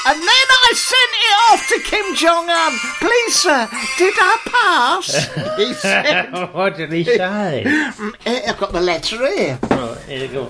and 0.06 0.20
then 0.20 0.48
I 0.64 0.72
sent 0.76 1.12
it 1.14 1.36
off 1.50 1.68
to 1.70 1.80
Kim 1.82 2.11
Jong 2.16 2.50
Un. 2.50 2.74
Please, 3.00 3.36
sir, 3.36 3.68
did 3.98 4.14
I 4.18 4.38
pass? 4.46 5.30
He 5.58 5.74
said. 5.74 6.32
what 6.54 6.78
did 6.78 6.92
he 6.92 7.04
say? 7.04 7.64
Mm, 7.66 8.16
eh, 8.26 8.42
I've 8.48 8.58
got 8.58 8.72
the 8.74 8.82
letter 8.82 9.18
here. 9.36 9.60
Right, 9.70 9.98
here 10.08 10.26
you 10.26 10.28
go. 10.28 10.50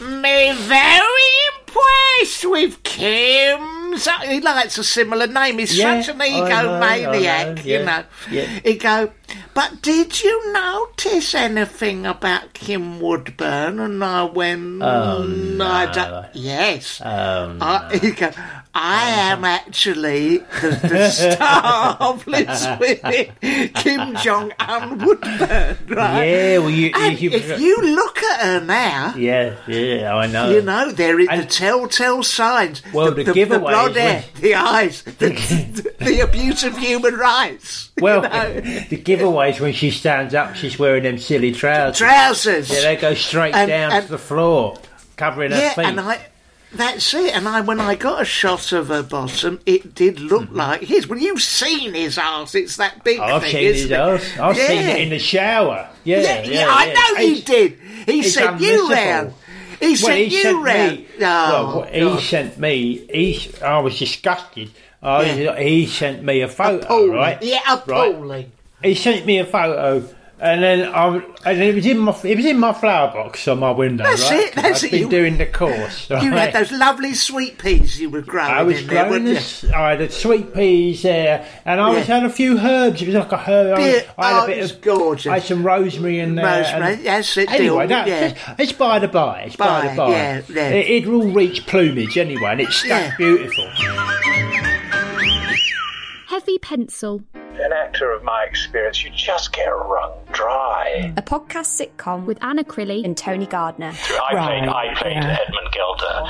Me 0.00 0.52
very 0.54 1.30
impressed 1.52 2.44
with 2.50 2.82
Kim's. 2.82 4.08
He 4.24 4.40
likes 4.40 4.78
a 4.78 4.84
similar 4.84 5.26
name. 5.26 5.58
He's 5.58 5.76
Yeah, 5.76 6.00
such 6.00 6.14
an 6.14 6.22
I 6.22 6.28
know, 6.28 6.44
I 6.80 7.00
egomaniac, 7.00 7.64
you 7.64 7.84
know. 7.84 8.04
yeah. 8.30 8.44
He 8.64 8.76
go, 8.76 9.12
but 9.52 9.82
did 9.82 10.22
you 10.22 10.52
notice 10.54 11.34
anything 11.34 12.06
about 12.06 12.54
Kim 12.54 12.98
Woodburn? 13.00 13.78
And 13.78 14.02
I 14.02 14.22
went, 14.24 14.82
Oh, 14.82 15.24
"Mm, 15.26 15.60
I 15.60 15.84
no. 15.86 15.92
don't. 15.92 16.26
Yes. 16.34 17.00
Um, 17.04 17.58
I, 17.60 17.98
he 18.00 18.12
go, 18.12 18.30
I 18.72 19.10
am 19.32 19.44
actually 19.44 20.38
the, 20.38 20.78
the 20.88 21.10
star 21.10 21.96
of 21.98 22.24
Liz 22.28 22.68
Women, 22.78 23.70
Kim 23.74 24.14
Jong 24.16 24.52
Un 24.60 24.98
Woodburn, 25.04 25.76
right? 25.88 26.24
Yeah, 26.24 26.58
well, 26.58 26.70
you- 26.70 26.92
And 26.94 27.20
you- 27.20 27.30
if 27.32 27.60
you 27.60 27.76
look 27.82 28.22
at 28.22 28.40
her 28.42 28.60
now, 28.64 29.14
yeah, 29.16 29.56
yeah, 29.66 30.14
I 30.14 30.26
know. 30.28 30.50
you 30.50 30.62
know, 30.62 30.92
there 30.92 31.18
is 31.18 31.26
the 31.28 31.44
telltale 31.46 32.22
signs. 32.22 32.82
Well, 32.94 33.10
the 33.12 33.24
the, 33.24 33.32
giveaway 33.32 33.58
the 33.72 33.78
blonde 33.78 33.96
hair, 33.96 34.24
the 34.40 34.54
eyes, 34.54 35.02
the, 35.18 35.92
the 35.98 36.20
abuse 36.20 36.62
of 36.62 36.78
human 36.78 37.14
rights. 37.14 37.90
you 37.96 38.04
Well, 38.04 38.22
know. 38.22 38.60
the 38.60 38.96
giveaways 39.02 39.58
when 39.60 39.72
she 39.72 39.90
stands 39.90 40.32
up, 40.32 40.54
she's 40.54 40.78
wearing 40.78 41.02
them 41.02 41.18
silly 41.18 41.50
trousers. 41.50 41.98
trousers. 41.98 42.70
yeah, 42.72 42.82
they 42.82 42.96
go 42.96 43.14
straight 43.14 43.54
And- 43.54 43.68
down 43.68 43.90
and- 43.92 44.04
to 44.06 44.12
the 44.12 44.18
floor, 44.18 44.78
covering 45.16 45.50
her 45.50 45.70
feet. 45.70 45.86
and 45.86 45.98
I. 45.98 46.20
That's 46.72 47.12
it. 47.14 47.34
And 47.34 47.48
I, 47.48 47.60
when 47.62 47.80
I 47.80 47.96
got 47.96 48.22
a 48.22 48.24
shot 48.24 48.72
of 48.72 48.88
her 48.88 49.02
bottom, 49.02 49.60
it 49.66 49.94
did 49.94 50.20
look 50.20 50.44
mm-hmm. 50.44 50.56
like 50.56 50.80
his. 50.82 51.08
Well, 51.08 51.18
you've 51.18 51.42
seen 51.42 51.94
his 51.94 52.16
ass. 52.16 52.54
It's 52.54 52.76
that 52.76 53.02
big 53.02 53.18
I've 53.18 53.42
thing, 53.42 53.50
seen 53.52 53.64
his 53.74 53.90
ass. 53.92 54.38
I've 54.38 54.56
yeah. 54.56 54.66
seen 54.66 54.82
it 54.88 55.00
in 55.00 55.10
the 55.10 55.18
shower. 55.18 55.88
Yeah, 56.04 56.20
Yeah, 56.20 56.42
yeah, 56.44 56.66
I 56.68 56.92
know 56.92 57.20
he 57.26 57.40
did. 57.42 57.78
He 58.06 58.22
sent 58.22 58.60
you 58.60 58.90
round. 58.90 59.34
He 59.80 59.88
Well, 59.88 59.96
sent 59.96 60.18
he 60.18 60.24
you 60.36 60.42
sent 60.42 60.64
round. 60.64 60.98
me. 60.98 61.06
Oh, 61.22 61.76
well, 61.80 61.82
he 61.92 62.00
God. 62.00 62.20
sent 62.20 62.58
me. 62.58 63.06
He, 63.12 63.50
I 63.62 63.78
was 63.80 63.98
disgusted. 63.98 64.70
I 65.02 65.18
was-. 65.18 65.58
He 65.58 65.86
sent 65.86 66.22
me 66.22 66.42
a 66.42 66.48
photo, 66.48 66.84
Appalling. 66.84 67.10
right? 67.12 67.42
Yeah, 67.42 67.60
Right. 67.86 68.10
appalling. 68.12 68.52
He 68.82 68.94
sent 68.94 69.26
me 69.26 69.38
a 69.38 69.44
photo, 69.46 70.04
and 70.40 70.62
then 70.62 70.88
I, 70.94 71.22
and 71.44 71.62
it 71.62 71.74
was 71.74 71.84
in 71.86 71.98
my, 71.98 72.18
it 72.24 72.36
was 72.36 72.46
in 72.46 72.58
my 72.58 72.72
flower 72.72 73.12
box 73.12 73.46
on 73.46 73.58
my 73.58 73.70
window. 73.70 74.04
That's 74.04 74.30
right? 74.30 74.40
it, 74.48 74.54
that's 74.54 74.82
I've 74.82 74.88
it, 74.88 74.90
been 74.92 75.00
you- 75.02 75.08
doing 75.10 75.36
the 75.38 75.46
course. 75.46 76.08
You 76.10 76.32
had 76.32 76.52
those 76.52 76.72
lovely 76.72 77.14
sweet 77.14 77.58
peas 77.58 78.00
you 78.00 78.08
were 78.10 78.22
growing 78.22 78.50
I 78.50 78.62
was 78.62 78.80
in 78.80 78.86
there, 78.86 79.04
growing 79.04 79.24
weren't 79.24 79.26
you? 79.28 79.34
this. 79.34 79.64
I 79.70 79.96
had 79.96 80.12
sweet 80.12 80.54
peas 80.54 81.02
there, 81.02 81.46
and 81.64 81.80
I 81.80 81.90
was 81.90 82.08
Yeah. 82.08 82.20
had 82.20 82.24
a 82.24 82.30
few 82.30 82.58
herbs. 82.58 83.02
It 83.02 83.06
was 83.06 83.14
like 83.16 83.32
a 83.32 83.36
herb. 83.38 83.78
I, 83.78 83.86
Yeah, 83.88 84.00
I 84.18 84.30
had 84.30 84.40
oh, 84.40 84.44
a 84.44 84.46
bit 84.46 84.58
it 84.58 84.70
of 84.70 84.80
gorgeous. 84.80 85.26
I 85.26 85.34
had 85.34 85.42
some 85.42 85.62
rosemary 85.62 86.18
in 86.20 86.34
there. 86.36 86.62
Rosemary, 86.62 86.94
and- 86.94 87.02
yes, 87.02 87.36
it 87.36 87.50
Anyway, 87.50 87.86
dill, 87.86 87.96
that, 87.96 88.08
yeah. 88.08 88.54
it's 88.58 88.72
by 88.72 88.98
the 88.98 89.08
by. 89.08 89.42
It's 89.42 89.56
by, 89.56 89.82
By, 89.82 89.88
the 89.88 89.96
by. 89.96 90.10
yeah, 90.10 90.42
yeah. 90.48 90.68
It, 90.70 91.04
it 91.04 91.08
will 91.08 91.30
reach 91.32 91.66
plumage 91.66 92.16
anyway, 92.16 92.52
and 92.52 92.60
it's 92.62 92.76
stuck 92.76 92.88
Yeah. 92.88 93.16
beautiful. 93.18 93.68
Heavy 96.28 96.58
pencil. 96.58 97.22
An 97.62 97.72
actor 97.72 98.10
of 98.12 98.22
my 98.22 98.44
experience, 98.44 99.04
you 99.04 99.10
just 99.10 99.52
get 99.52 99.66
wrung 99.68 100.12
dry. 100.32 101.12
A 101.16 101.22
podcast 101.22 101.80
sitcom 101.80 102.24
with 102.24 102.42
Anna 102.42 102.64
Crilly 102.64 103.04
and 103.04 103.16
Tony 103.16 103.46
Gardner. 103.46 103.92
I 103.92 104.30
played, 104.30 104.68
I 104.68 104.94
played 104.94 105.16
Edmund 105.16 105.68
Gilder, 105.72 106.24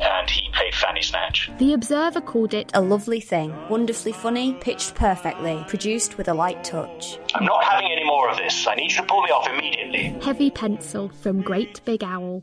and 0.00 0.30
he 0.30 0.50
played 0.52 0.74
Fanny 0.74 1.02
Snatch. 1.02 1.50
The 1.58 1.72
Observer 1.72 2.20
called 2.20 2.54
it 2.54 2.70
A 2.74 2.80
lovely 2.80 3.20
thing, 3.20 3.54
wonderfully 3.68 4.12
funny, 4.12 4.54
pitched 4.54 4.94
perfectly, 4.94 5.64
produced 5.68 6.18
with 6.18 6.28
a 6.28 6.34
light 6.34 6.62
touch. 6.64 7.18
I'm 7.34 7.44
not 7.44 7.64
having 7.64 7.90
any 7.90 8.04
more 8.04 8.30
of 8.30 8.36
this. 8.36 8.66
I 8.66 8.74
need 8.74 8.90
you 8.92 8.98
to 8.98 9.02
pull 9.04 9.22
me 9.22 9.30
off 9.30 9.48
immediately. 9.48 10.16
Heavy 10.22 10.50
Pencil 10.50 11.08
from 11.08 11.42
Great 11.42 11.80
Big 11.84 12.02
Owl. 12.04 12.42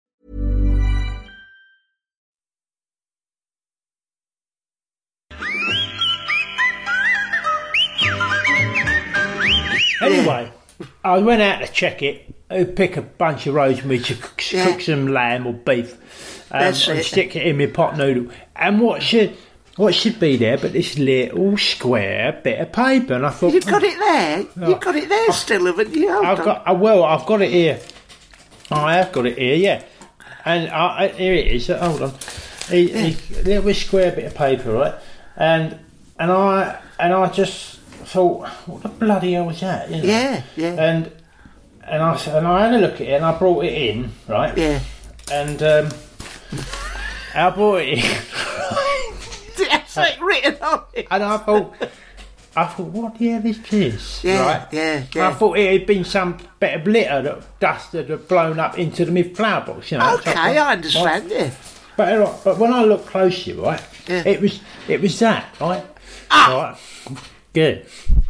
Anyway, 10.01 10.51
I 11.03 11.17
went 11.19 11.41
out 11.41 11.59
to 11.65 11.71
check 11.71 12.01
it. 12.01 12.33
I'd 12.49 12.75
pick 12.75 12.97
a 12.97 13.01
bunch 13.01 13.47
of 13.47 13.53
rosemary 13.53 13.99
to 13.99 14.15
cook, 14.15 14.51
Yeah. 14.51 14.65
cook 14.71 14.81
some 14.81 15.07
lamb 15.07 15.47
or 15.47 15.53
beef, 15.53 15.93
um, 16.51 16.61
and 16.61 16.75
it. 16.75 17.05
stick 17.05 17.35
it 17.35 17.47
in 17.47 17.57
my 17.57 17.67
pot 17.67 17.97
noodle. 17.97 18.27
And 18.55 18.81
what 18.81 19.01
should 19.01 19.35
what 19.77 19.95
should 19.95 20.19
be 20.19 20.35
there 20.35 20.57
but 20.57 20.73
this 20.73 20.97
little 20.97 21.57
square 21.57 22.39
bit 22.43 22.59
of 22.59 22.73
paper? 22.73 23.13
And 23.13 23.25
I 23.25 23.29
thought 23.29 23.53
You've 23.53 23.65
got 23.65 23.83
it 23.83 23.97
there. 23.97 24.67
You've 24.67 24.79
got 24.81 24.95
it 24.95 25.07
there 25.07 25.31
still, 25.31 25.65
haven't 25.65 25.93
you? 25.95 26.11
Hold 26.11 26.25
I've 26.25 26.39
on. 26.39 26.45
got 26.45 26.67
uh, 26.69 26.73
well, 26.73 27.03
I've 27.05 27.25
got 27.25 27.41
it 27.41 27.51
here. 27.51 27.79
I 28.69 28.95
have 28.97 29.11
got 29.11 29.25
it 29.25 29.37
here, 29.37 29.55
yeah. 29.55 29.83
And 30.45 30.69
I, 30.69 31.03
I, 31.03 31.07
here 31.09 31.33
it 31.33 31.47
is. 31.47 31.67
Hold 31.67 32.01
on, 32.01 32.13
He- 32.69 32.87
he- 33.11 33.41
little 33.43 33.73
square 33.73 34.11
bit 34.11 34.25
of 34.25 34.35
paper, 34.35 34.71
right? 34.73 34.95
And 35.37 35.77
and 36.19 36.31
I 36.31 36.79
and 36.99 37.13
I 37.13 37.29
just 37.29 37.79
thought, 38.11 38.47
what 38.67 38.83
the 38.83 38.89
bloody 38.89 39.33
hell 39.33 39.45
was 39.45 39.59
that? 39.61 39.89
you 39.89 39.97
know? 39.97 40.03
Yeah, 40.03 40.43
yeah. 40.55 40.73
And 40.73 41.11
and 41.87 42.03
I 42.03 42.15
and 42.27 42.47
I 42.47 42.65
had 42.65 42.73
a 42.75 42.77
look 42.79 42.95
at 42.95 43.01
it, 43.01 43.09
and 43.13 43.25
I 43.25 43.37
brought 43.37 43.63
it 43.65 43.73
in, 43.73 44.11
right? 44.27 44.57
Yeah. 44.57 44.79
And 45.31 45.61
um, 45.63 45.89
I 47.33 47.49
brought 47.49 47.81
it 47.81 47.99
in, 47.99 48.01
That's 49.69 49.97
it 49.97 50.21
written 50.21 50.57
on 50.61 50.83
it. 50.93 51.07
and 51.11 51.23
I 51.23 51.37
thought. 51.37 51.73
I 52.53 52.65
thought, 52.65 52.87
what 52.87 53.17
the 53.17 53.29
hell 53.29 53.45
is 53.45 53.61
this? 53.61 54.23
Yeah, 54.25 54.41
right? 54.45 54.67
yeah, 54.73 55.05
I 55.29 55.33
thought 55.33 55.57
it 55.57 55.71
had 55.71 55.87
been 55.87 56.03
some 56.03 56.37
bit 56.59 56.81
of 56.81 56.85
litter 56.85 57.21
that 57.21 57.59
dust 57.61 57.93
that 57.93 58.09
had 58.09 58.27
blown 58.27 58.59
up 58.59 58.77
into 58.77 59.05
the 59.05 59.11
mid 59.13 59.37
flower 59.37 59.65
box. 59.65 59.89
You 59.89 59.99
know, 59.99 60.15
Okay, 60.15 60.33
So- 60.33 60.39
I 60.39 60.57
understand. 60.73 61.29
Yeah. 61.31 61.51
But, 61.95 62.43
but 62.43 62.57
when 62.57 62.73
I 62.73 62.83
looked 62.83 63.05
closely, 63.07 63.53
right, 63.53 63.81
Yeah. 64.05 64.23
it 64.25 64.41
was 64.41 64.59
it 64.89 64.99
was 64.99 65.17
that, 65.19 65.45
right? 65.61 65.85
Ah! 66.29 66.77
Right. 67.07 67.17
Good. 67.53 67.85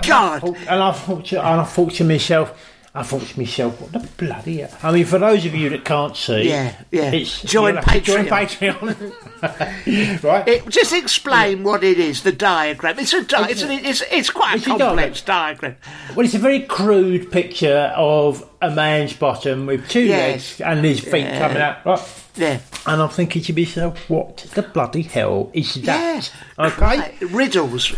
God. 0.07 0.43
And 0.43 0.81
I 0.83 0.91
thought 0.91 1.25
to, 1.25 1.37
and 1.39 1.61
I 1.61 1.63
thought 1.63 1.93
to 1.93 2.03
myself, 2.03 2.57
I 2.93 3.03
thought 3.03 3.21
to 3.21 3.39
myself, 3.39 3.79
what 3.79 3.93
the 3.93 3.99
bloody 4.17 4.57
hell? 4.57 4.77
I 4.83 4.91
mean, 4.91 5.05
for 5.05 5.17
those 5.17 5.45
of 5.45 5.55
you 5.55 5.69
that 5.69 5.85
can't 5.85 6.13
see, 6.17 6.49
Yeah, 6.49 6.75
yeah. 6.91 7.11
it's 7.13 7.41
Join 7.43 7.75
you'll 7.75 7.83
have 7.83 8.03
Join 8.03 8.25
Patreon. 8.25 8.93
Patreon. 9.41 10.23
right? 10.23 10.47
It, 10.47 10.67
just 10.69 10.91
explain 10.91 11.63
what 11.63 11.83
it 11.85 11.99
is. 11.99 12.23
The 12.23 12.33
diagram. 12.33 12.99
It's 12.99 13.13
a 13.13 13.23
di- 13.23 13.49
it's, 13.49 13.61
an, 13.61 13.71
it's 13.71 14.03
it's 14.11 14.29
quite 14.29 14.57
It's 14.57 14.67
a 14.67 14.73
a 14.73 14.77
complex 14.77 15.21
diagram. 15.21 15.77
Well, 16.15 16.25
it's 16.25 16.35
a 16.35 16.39
very 16.39 16.61
crude 16.63 17.31
picture 17.31 17.93
of 17.95 18.45
a 18.61 18.69
man's 18.71 19.13
bottom 19.13 19.67
with 19.67 19.87
two 19.87 20.01
Yes. 20.01 20.59
legs 20.59 20.61
and 20.61 20.83
his 20.85 20.99
feet 20.99 21.21
Yeah. 21.25 21.39
coming 21.39 21.61
out. 21.61 21.85
Right? 21.85 22.23
Yeah. 22.35 22.59
And 22.87 23.01
I'm 23.01 23.09
thinking 23.09 23.41
to 23.43 23.53
myself, 23.53 24.09
what 24.09 24.37
the 24.53 24.63
bloody 24.63 25.03
hell 25.03 25.49
is 25.53 25.75
that? 25.75 26.29
Yeah. 26.59 26.65
Okay. 26.67 26.81
Right, 26.81 27.21
Riddles. 27.21 27.95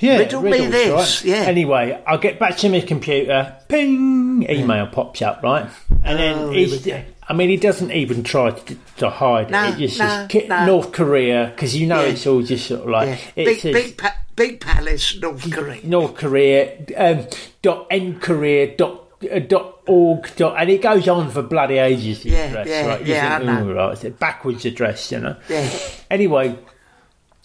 Yeah, 0.00 0.18
Riddle 0.18 0.42
me 0.42 0.66
this, 0.66 1.22
right? 1.22 1.24
yeah. 1.24 1.42
Anyway, 1.42 2.02
I'll 2.06 2.18
get 2.18 2.38
back 2.38 2.56
to 2.58 2.68
my 2.68 2.80
computer. 2.80 3.56
Ping! 3.68 4.46
Email 4.50 4.86
pops 4.86 5.20
up, 5.22 5.42
right? 5.42 5.68
And 6.04 6.18
then 6.18 6.38
Oh, 6.38 6.50
he's. 6.50 6.88
I 7.28 7.32
mean, 7.32 7.48
he 7.48 7.56
doesn't 7.56 7.92
even 7.92 8.24
try 8.24 8.50
to, 8.50 8.76
to 8.96 9.08
hide 9.10 9.50
No, 9.50 9.64
it. 9.68 9.74
It 9.74 9.78
just 9.78 9.98
no, 10.00 10.06
says 10.06 10.28
Ki- 10.28 10.48
no. 10.48 10.66
North 10.66 10.90
Korea, 10.92 11.52
because 11.54 11.76
you 11.76 11.86
know 11.86 12.02
Yeah. 12.02 12.08
it's 12.08 12.26
all 12.26 12.42
just 12.42 12.66
sort 12.66 12.80
of 12.80 12.88
like. 12.88 13.08
Yeah. 13.36 13.44
Big, 13.44 13.60
says 13.60 13.72
big, 13.72 13.96
pa- 13.98 14.16
big 14.34 14.60
palace, 14.60 15.16
North 15.20 15.50
Korea. 15.52 15.80
North 15.84 16.14
Korea, 16.16 16.76
um, 16.96 17.26
dot 17.62 17.86
N 17.90 18.18
Korea, 18.20 18.74
dot. 18.76 19.04
Uh, 19.30 19.38
dot 19.38 19.80
org 19.86 20.34
dot 20.36 20.54
and 20.58 20.70
it 20.70 20.80
goes 20.80 21.06
on 21.06 21.30
for 21.30 21.42
bloody 21.42 21.76
ages. 21.76 22.24
Yeah, 22.24 22.44
address, 22.46 22.66
yeah, 22.68 22.86
right? 22.86 23.04
Yeah, 23.04 23.38
think, 23.38 23.50
I 23.50 23.52
know. 23.60 23.68
"Oh, 23.70 23.74
right, 23.74 23.92
it's 23.92 24.04
a 24.04 24.08
backwards 24.10 24.64
address, 24.64 25.12
you 25.12 25.18
know. 25.20 25.36
Yeah. 25.46 25.68
Anyway, 26.10 26.58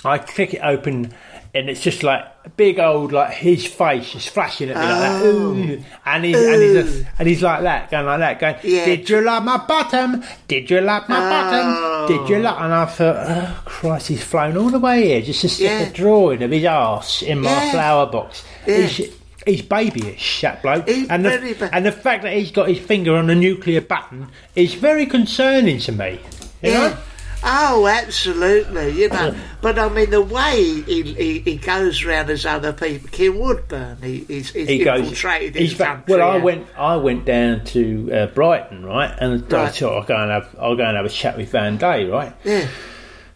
I 0.06 0.20
click 0.20 0.54
it 0.54 0.60
open, 0.64 1.14
and 1.56 1.70
it's 1.70 1.82
just 1.82 2.04
like 2.04 2.24
a 2.44 2.50
big 2.50 2.78
old 2.80 3.12
like 3.12 3.32
his 3.34 3.66
face 3.66 4.14
is 4.14 4.28
flashing 4.28 4.70
at 4.70 4.76
me 4.76 4.82
like 4.84 5.00
that, 5.00 5.22
oh. 5.24 5.28
Ooh. 5.56 5.84
and 6.06 6.26
he's 6.26 6.36
and 6.38 6.62
he's 6.62 7.06
and 7.18 7.28
he's 7.28 7.42
like 7.42 7.62
that, 7.64 7.90
going 7.90 8.06
like 8.06 8.20
that, 8.20 8.40
going, 8.40 8.56
Yeah. 8.64 8.86
"Did 8.86 9.10
you 9.10 9.22
like 9.22 9.44
my 9.44 9.58
bottom? 9.66 10.24
Did 10.48 10.70
you 10.70 10.82
like 10.82 11.10
my 11.10 11.20
bottom? 11.20 11.66
Oh. 11.68 12.06
Did 12.08 12.30
you 12.30 12.40
like?" 12.40 12.60
And 12.60 12.74
I 12.74 12.86
thought, 12.86 13.16
"Oh 13.28 13.62
Christ, 13.66 14.08
he's 14.10 14.24
flown 14.24 14.58
all 14.58 14.70
the 14.70 14.80
way 14.80 15.08
here 15.08 15.22
just 15.22 15.42
to 15.42 15.50
stick 15.50 15.66
Yeah. 15.66 15.80
a 15.88 15.92
drawing 15.92 16.44
of 16.44 16.52
his 16.52 16.66
arse 16.66 17.22
in 17.24 17.40
my 17.42 17.50
Yeah. 17.50 17.72
flower 17.72 18.06
box." 18.06 18.44
He's, 18.66 19.02
He's 19.46 19.62
babyish, 19.62 20.42
that 20.42 20.64
bloke, 20.64 20.90
He's 20.90 21.08
and 21.08 21.24
the, 21.24 21.56
ba- 21.60 21.70
and 21.72 21.86
the 21.86 21.92
fact 21.92 22.24
that 22.24 22.34
he's 22.34 22.50
got 22.50 22.68
his 22.68 22.80
finger 22.80 23.16
on 23.16 23.28
the 23.28 23.36
nuclear 23.36 23.80
button 23.80 24.28
is 24.56 24.74
very 24.74 25.06
concerning 25.06 25.78
to 25.82 25.92
me. 25.92 26.20
You 26.64 26.72
Yeah. 26.72 26.78
know? 26.80 26.98
Oh, 27.48 27.86
absolutely. 27.86 28.90
You 29.02 29.10
know, 29.10 29.36
but 29.62 29.78
I 29.78 29.88
mean 29.90 30.10
the 30.10 30.22
way 30.22 30.82
he 30.82 31.04
he, 31.04 31.40
he 31.40 31.58
goes 31.58 32.04
around 32.04 32.32
as 32.32 32.46
other 32.46 32.74
people. 32.74 33.08
Kim 33.12 33.38
Woodburn, 33.40 33.98
he, 34.02 34.24
he's, 34.28 34.50
he's 34.52 34.68
he 34.68 34.84
goes. 34.84 35.02
infiltrated 35.02 35.56
He's 35.56 35.70
his 35.72 35.78
back. 35.78 36.08
country. 36.08 36.16
Well, 36.18 36.32
I 36.32 36.38
went. 36.38 36.68
I 36.76 36.96
went 36.96 37.26
down 37.26 37.64
to 37.66 38.12
uh, 38.12 38.26
Brighton, 38.28 38.84
right, 38.84 39.14
and 39.20 39.34
I 39.46 39.48
thought 39.48 39.82
I'll 39.84 40.04
go 40.04 40.16
and 40.16 40.32
have. 40.32 40.56
I'll 40.60 40.76
go 40.76 40.84
and 40.84 40.98
have 40.98 41.06
a 41.06 41.10
chat 41.10 41.38
with 41.38 41.52
Van 41.52 41.78
Day, 41.78 42.06
right. 42.10 42.34
Yeah. 42.44 42.68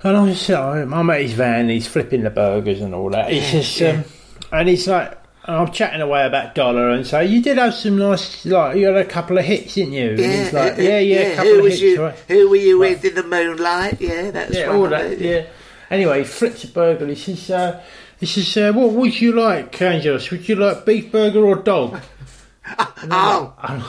And 0.01 0.17
I 0.17 0.21
was, 0.23 0.49
I'm 0.49 1.09
at 1.09 1.21
his 1.21 1.33
van. 1.33 1.69
He's 1.69 1.87
flipping 1.87 2.23
the 2.23 2.29
burgers 2.29 2.81
and 2.81 2.95
all 2.95 3.09
that. 3.11 3.31
He's 3.31 3.79
Yeah, 3.81 3.87
yeah. 3.91 3.97
um, 3.99 4.05
and 4.53 4.69
he's 4.69 4.87
like. 4.87 5.18
I'm 5.55 5.71
chatting 5.71 6.01
away 6.01 6.25
about 6.25 6.55
Dollar 6.55 6.89
and 6.89 7.05
say, 7.05 7.25
you 7.25 7.41
did 7.41 7.57
have 7.57 7.73
some 7.73 7.97
nice, 7.97 8.45
like, 8.45 8.77
you 8.77 8.88
had 8.88 8.97
a 8.97 9.05
couple 9.05 9.38
of 9.38 9.45
hits, 9.45 9.75
didn't 9.75 9.93
you? 9.93 10.09
And 10.12 10.19
he's 10.19 10.53
like, 10.53 10.77
uh, 10.77 10.81
yeah, 10.81 10.99
yeah, 10.99 11.17
a 11.19 11.35
couple 11.35 11.51
Who 11.51 11.57
of 11.57 11.63
was 11.63 11.73
hits, 11.73 11.81
you? 11.83 12.01
right. 12.03 12.19
Who 12.27 12.49
were 12.49 12.55
you 12.55 12.79
with 12.79 13.05
in 13.05 13.15
the 13.15 13.23
moonlight? 13.23 13.99
Yeah, 14.01 14.31
that's 14.31 14.55
yeah, 14.55 14.65
all 14.65 14.88
that, 14.89 15.05
it. 15.13 15.19
yeah. 15.21 15.45
Anyway, 15.89 16.21
a 16.21 16.67
burger. 16.67 17.07
He 17.07 17.15
says, 17.15 17.49
uh, 17.49 17.81
"He 18.19 18.25
says, 18.27 18.55
uh, 18.57 18.73
what 18.73 18.91
would 18.91 19.19
you 19.19 19.31
like, 19.33 19.81
Angelos? 19.81 20.29
Would 20.29 20.47
you 20.47 20.55
like 20.55 20.85
beef 20.85 21.12
burger 21.12 21.43
or 21.45 21.55
dog?" 21.55 21.99
Oh, 23.01 23.55
like, 23.57 23.81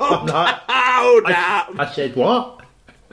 oh 0.00 0.24
no! 0.26 0.32
I, 0.72 1.66
I 1.78 1.92
said, 1.92 2.16
"What?" 2.16 2.62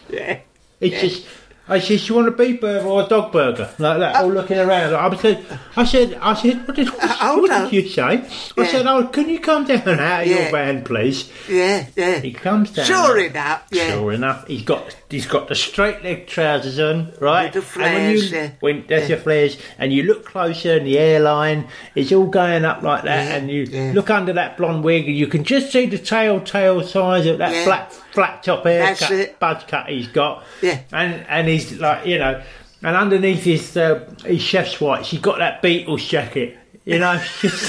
Yeah. 0.10 0.40
He 0.80 0.92
says, 0.92 1.26
I 1.72 1.80
said, 1.80 2.02
you 2.08 2.16
want 2.16 2.28
a 2.28 2.32
beef 2.32 2.60
burger 2.60 2.86
or 2.86 3.04
a 3.04 3.08
dog 3.08 3.32
burger? 3.32 3.74
Like 3.80 4.00
that, 4.00 4.16
all 4.18 4.26
uh, 4.30 4.34
looking 4.34 4.60
around. 4.60 4.94
I 4.94 5.16
said, 5.16 5.46
I 5.76 5.86
said, 5.86 6.14
I 6.22 6.34
said, 6.34 6.68
what 6.68 6.76
did, 6.76 6.90
what, 6.90 7.50
uh, 7.52 7.64
did 7.70 7.74
you 7.74 7.88
say? 7.90 8.02
I 8.04 8.28
Yeah. 8.58 8.66
said, 8.68 8.86
oh, 8.88 9.08
can 9.08 9.30
you 9.30 9.40
come 9.40 9.66
down 9.66 9.88
out 9.88 10.22
of 10.24 10.28
Yeah. 10.28 10.42
your 10.42 10.52
van, 10.52 10.84
please? 10.84 11.32
Yeah, 11.50 11.86
yeah. 11.96 12.20
He 12.20 12.34
comes 12.34 12.72
down. 12.72 12.86
Sure 12.86 13.18
enough, 13.18 13.64
yeah. 13.72 13.92
Sure 13.94 14.12
enough, 14.12 14.48
he's 14.48 14.64
got 14.64 14.96
he's 15.10 15.26
got 15.26 15.48
the 15.50 15.56
straight 15.56 16.04
leg 16.04 16.28
trousers 16.28 16.80
on, 16.80 17.14
right? 17.20 17.54
With 17.54 17.74
the 17.74 17.84
and 17.84 17.94
when 17.94 18.12
you, 18.12 18.18
flares, 18.20 18.32
yeah. 18.32 18.50
when 18.60 18.86
there's 18.88 19.04
Yeah. 19.04 19.16
your 19.16 19.18
flares, 19.20 19.58
and 19.80 19.94
you 19.94 20.04
look 20.04 20.26
closer, 20.26 20.78
and 20.78 20.86
the 20.88 20.96
hairline 20.96 21.68
is 21.96 22.12
all 22.14 22.28
going 22.28 22.66
up 22.66 22.82
like 22.82 23.04
that, 23.04 23.32
and 23.42 23.50
you 23.50 23.66
look 23.94 24.10
under 24.10 24.34
that 24.34 24.58
blonde 24.58 24.84
wig, 24.84 25.08
and 25.08 25.16
you 25.18 25.28
can 25.28 25.44
just 25.46 25.72
see 25.72 25.86
the 25.86 25.98
telltale 25.98 26.84
size 26.84 27.26
of 27.28 27.38
that 27.40 27.54
Yeah. 27.54 27.66
Flat 28.14 28.44
top 28.44 28.64
haircut, 28.64 29.40
buzz 29.40 29.64
cut 29.64 29.90
he's 29.90 30.08
got. 30.08 30.44
Yeah. 30.62 30.82
and 30.92 31.26
and 31.28 31.48
he's 31.48 31.80
like 31.80 32.06
you 32.06 32.18
know, 32.18 32.42
and 32.84 32.96
underneath 32.96 33.44
his 33.44 33.76
uh, 33.78 34.10
his 34.26 34.42
chef's 34.42 34.80
white, 34.82 35.06
he's 35.06 35.20
got 35.22 35.40
that 35.40 35.62
Beatles 35.62 36.08
jacket, 36.08 36.58
you 36.86 37.00
know. 37.00 37.22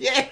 Yeah, 0.00 0.28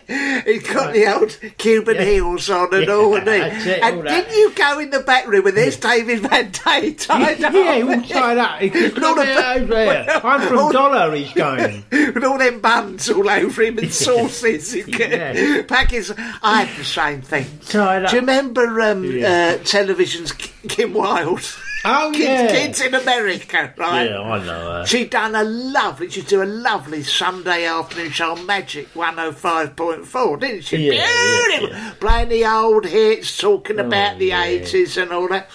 he's 0.47 0.63
got 0.67 0.95
the 0.95 1.07
old 1.15 1.39
Cuban 1.59 1.99
heels 1.99 2.49
on 2.49 2.73
and 2.75 2.87
Yeah, 2.87 2.93
all, 2.95 3.17
and, 3.17 3.29
it, 3.29 3.83
and 3.83 4.07
that. 4.07 4.27
didn't 4.27 4.35
you 4.39 4.53
go 4.55 4.79
in 4.79 4.91
the 4.91 5.01
back 5.01 5.27
room 5.27 5.47
and 5.47 5.57
there's 5.57 5.77
David 5.77 6.21
Van 6.21 6.51
Day 6.51 6.93
tied 6.95 7.45
up? 7.45 7.53
yeah, 7.53 8.21
all 8.21 8.39
up. 8.39 8.61
He 8.61 8.69
goes, 8.71 8.95
With 8.95 9.03
all 9.05 9.15
the 9.17 9.49
over 9.57 9.77
here. 9.85 10.07
I'm 10.09 10.25
all- 10.25 10.39
from 10.49 10.73
Dollar. 10.73 11.15
He's 11.15 11.33
going. 11.33 11.85
with 11.91 12.25
all 12.25 12.39
them 12.39 12.61
buns 12.61 13.11
all 13.11 13.29
over 13.29 13.63
him 13.63 13.79
and 13.79 13.93
sauces. 14.07 14.75
Yeah. 14.75 15.63
Packets. 15.63 16.13
I 16.43 16.63
had 16.63 16.79
the 16.79 16.85
same 16.85 17.21
thing. 17.23 17.47
Tied 17.69 18.05
up. 18.05 18.11
Do 18.11 18.17
you 18.17 18.21
remember 18.21 18.81
um, 18.81 19.05
Yeah. 19.05 19.57
uh, 19.61 19.65
television's 19.65 20.33
Kim 20.33 20.95
Wilde? 20.95 21.43
Oh 21.89 22.11
Kids, 22.13 22.25
yeah. 22.25 22.47
Kids 22.49 22.81
in 22.81 22.95
America, 22.95 23.73
right? 23.77 24.11
Yeah, 24.11 24.21
I 24.21 24.45
know 24.45 24.61
her. 24.73 24.87
She 24.87 25.05
done 25.07 25.37
a 25.37 25.45
lovely, 25.45 26.11
she 26.11 26.23
do 26.23 26.43
a 26.43 26.45
lovely 26.45 27.05
Sunday 27.05 27.65
afternoon 27.65 28.11
show 28.11 28.33
on 28.33 28.45
Magic 28.45 28.93
105.4, 28.95 30.41
didn't 30.41 30.63
she? 30.65 30.79
Yeah, 30.89 30.93
yeah, 30.95 31.59
Beautiful. 31.59 31.91
Playing 32.01 32.29
the 32.31 32.45
old 32.45 32.87
hits, 32.87 33.39
talking 33.39 33.79
about 33.79 34.19
the 34.19 34.27
yeah. 34.27 34.47
80s 34.47 35.01
and 35.01 35.13
all 35.13 35.29
that. 35.29 35.49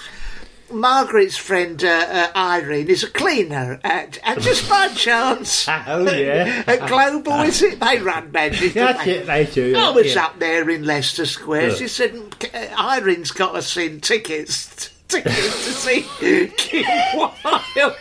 Margaret's 0.72 1.36
friend 1.36 1.84
uh, 1.84 1.88
uh, 1.88 2.32
Irene 2.34 2.88
is 2.88 3.04
a 3.04 3.10
cleaner, 3.10 3.82
at, 3.84 4.20
and 4.24 4.42
just 4.42 4.70
by 4.70 4.88
chance, 4.96 5.68
Oh, 5.68 6.10
yeah. 6.10 6.64
at 6.66 6.88
Global, 6.88 7.42
is 7.42 7.62
it? 7.62 7.78
They 7.82 8.00
run 8.00 8.32
magic. 8.32 8.74
That's 8.74 9.04
they? 9.04 9.18
it, 9.18 9.26
they 9.26 9.46
do. 9.48 9.76
I 9.76 9.90
was 9.90 10.16
yeah. 10.16 10.28
up 10.28 10.40
there 10.40 10.70
in 10.70 10.86
Leicester 10.86 11.26
Square. 11.26 11.72
Yeah. 11.72 11.76
She 11.76 11.88
said, 11.90 12.16
"Uh, 12.54 12.68
Irene's 12.78 13.32
got 13.32 13.54
us 13.56 13.76
in 13.76 14.00
tickets. 14.00 14.91
To 15.12 15.30
see 15.30 16.06
Kim 16.58 16.86
Wilde. 17.76 17.96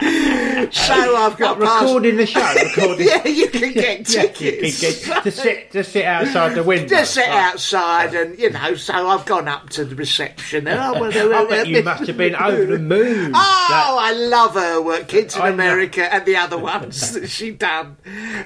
So 0.00 1.16
I've 1.16 1.36
got 1.38 1.58
What, 1.58 1.82
recording 1.82 2.16
the 2.16 2.26
show. 2.26 2.40
Recording. 2.54 3.06
yeah, 3.10 3.26
you 3.28 3.48
can 3.48 3.72
get 3.72 4.08
Yeah, 4.12 4.22
you 4.22 4.28
can 4.28 4.34
tickets. 4.34 4.80
get 4.80 5.22
to 5.22 5.30
sit 5.30 5.70
to 5.72 5.84
sit 5.84 6.04
outside 6.04 6.54
the 6.54 6.62
window. 6.64 6.88
Just 6.88 7.14
sit 7.14 7.28
outside, 7.28 8.14
and 8.14 8.38
you 8.38 8.50
know. 8.50 8.74
So 8.74 8.92
I've 9.08 9.24
gone 9.24 9.46
up 9.48 9.70
to 9.70 9.84
the 9.84 9.94
reception, 9.94 10.66
and 10.66 10.80
I, 10.80 11.00
went, 11.00 11.14
I 11.16 11.44
bet 11.46 11.66
you 11.68 11.82
must 11.82 12.06
have 12.06 12.16
been 12.16 12.34
over 12.34 12.64
the 12.64 12.78
moon. 12.78 13.32
Oh, 13.34 13.98
I 14.00 14.12
love 14.12 14.54
her 14.54 14.82
work. 14.82 15.06
Kids 15.08 15.36
in 15.36 15.42
I 15.42 15.48
know. 15.48 15.54
America 15.54 16.12
and 16.12 16.24
the 16.26 16.36
other 16.36 16.58
ones 16.58 17.12
that 17.12 17.28
she 17.28 17.52
done. 17.52 17.96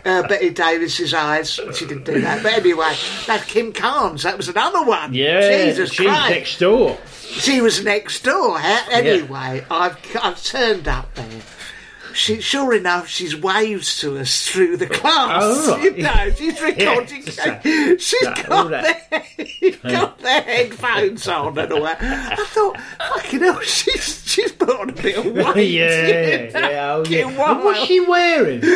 Uh, 0.04 0.26
Bette 0.28 0.50
Davis's 0.50 1.14
eyes. 1.14 1.52
She 1.52 1.86
didn't 1.86 2.04
do 2.04 2.20
that. 2.20 2.42
But 2.42 2.52
anyway, 2.54 2.94
that 3.26 3.44
Kim 3.46 3.72
Carnes. 3.72 4.22
That 4.22 4.36
was 4.36 4.48
another 4.48 4.82
one. 4.84 5.14
yeah, 5.14 5.66
Jesus 5.66 5.90
she's 5.92 6.06
Christ. 6.06 6.30
next 6.30 6.58
door. 6.58 6.98
She 7.38 7.60
was 7.60 7.82
next 7.84 8.24
door. 8.24 8.58
Eh? 8.58 8.60
Huh? 8.62 8.90
Anyway, 8.92 9.64
I've, 9.70 9.96
I've 10.22 10.42
turned 10.42 10.88
up 10.88 11.14
there. 11.14 11.42
She, 12.14 12.40
sure 12.40 12.74
enough, 12.74 13.06
she's 13.06 13.36
waves 13.36 14.00
to 14.00 14.18
us 14.18 14.48
through 14.48 14.78
the 14.78 14.86
class. 14.88 15.40
Oh, 15.44 15.76
right. 15.76 15.96
You 15.96 16.02
know, 16.02 16.30
she's 16.34 16.60
recording. 16.60 17.24
just 17.24 17.36
that- 17.36 17.62
she's 18.00 18.20
that- 18.22 18.46
got, 18.48 18.70
their, 18.70 19.72
got 19.92 20.18
their 20.18 20.40
headphones 20.42 21.28
on 21.28 21.56
and 21.58 21.72
all 21.72 21.82
that. 21.82 22.02
I 22.02 22.34
thought, 22.46 22.76
fucking 23.14 23.40
hell, 23.40 23.60
she's, 23.62 24.27
she's 24.34 24.52
put 24.52 24.70
on 24.70 24.90
a 24.90 24.92
bit 24.92 25.16
of 25.16 25.26
weight. 25.54 25.70
yeah, 25.70 26.50
yeah, 26.52 26.94
oh, 26.94 27.04
yeah. 27.08 27.24
What's 27.24 27.64
Wilde. 27.64 27.86
she 27.86 28.00
wearing? 28.00 28.62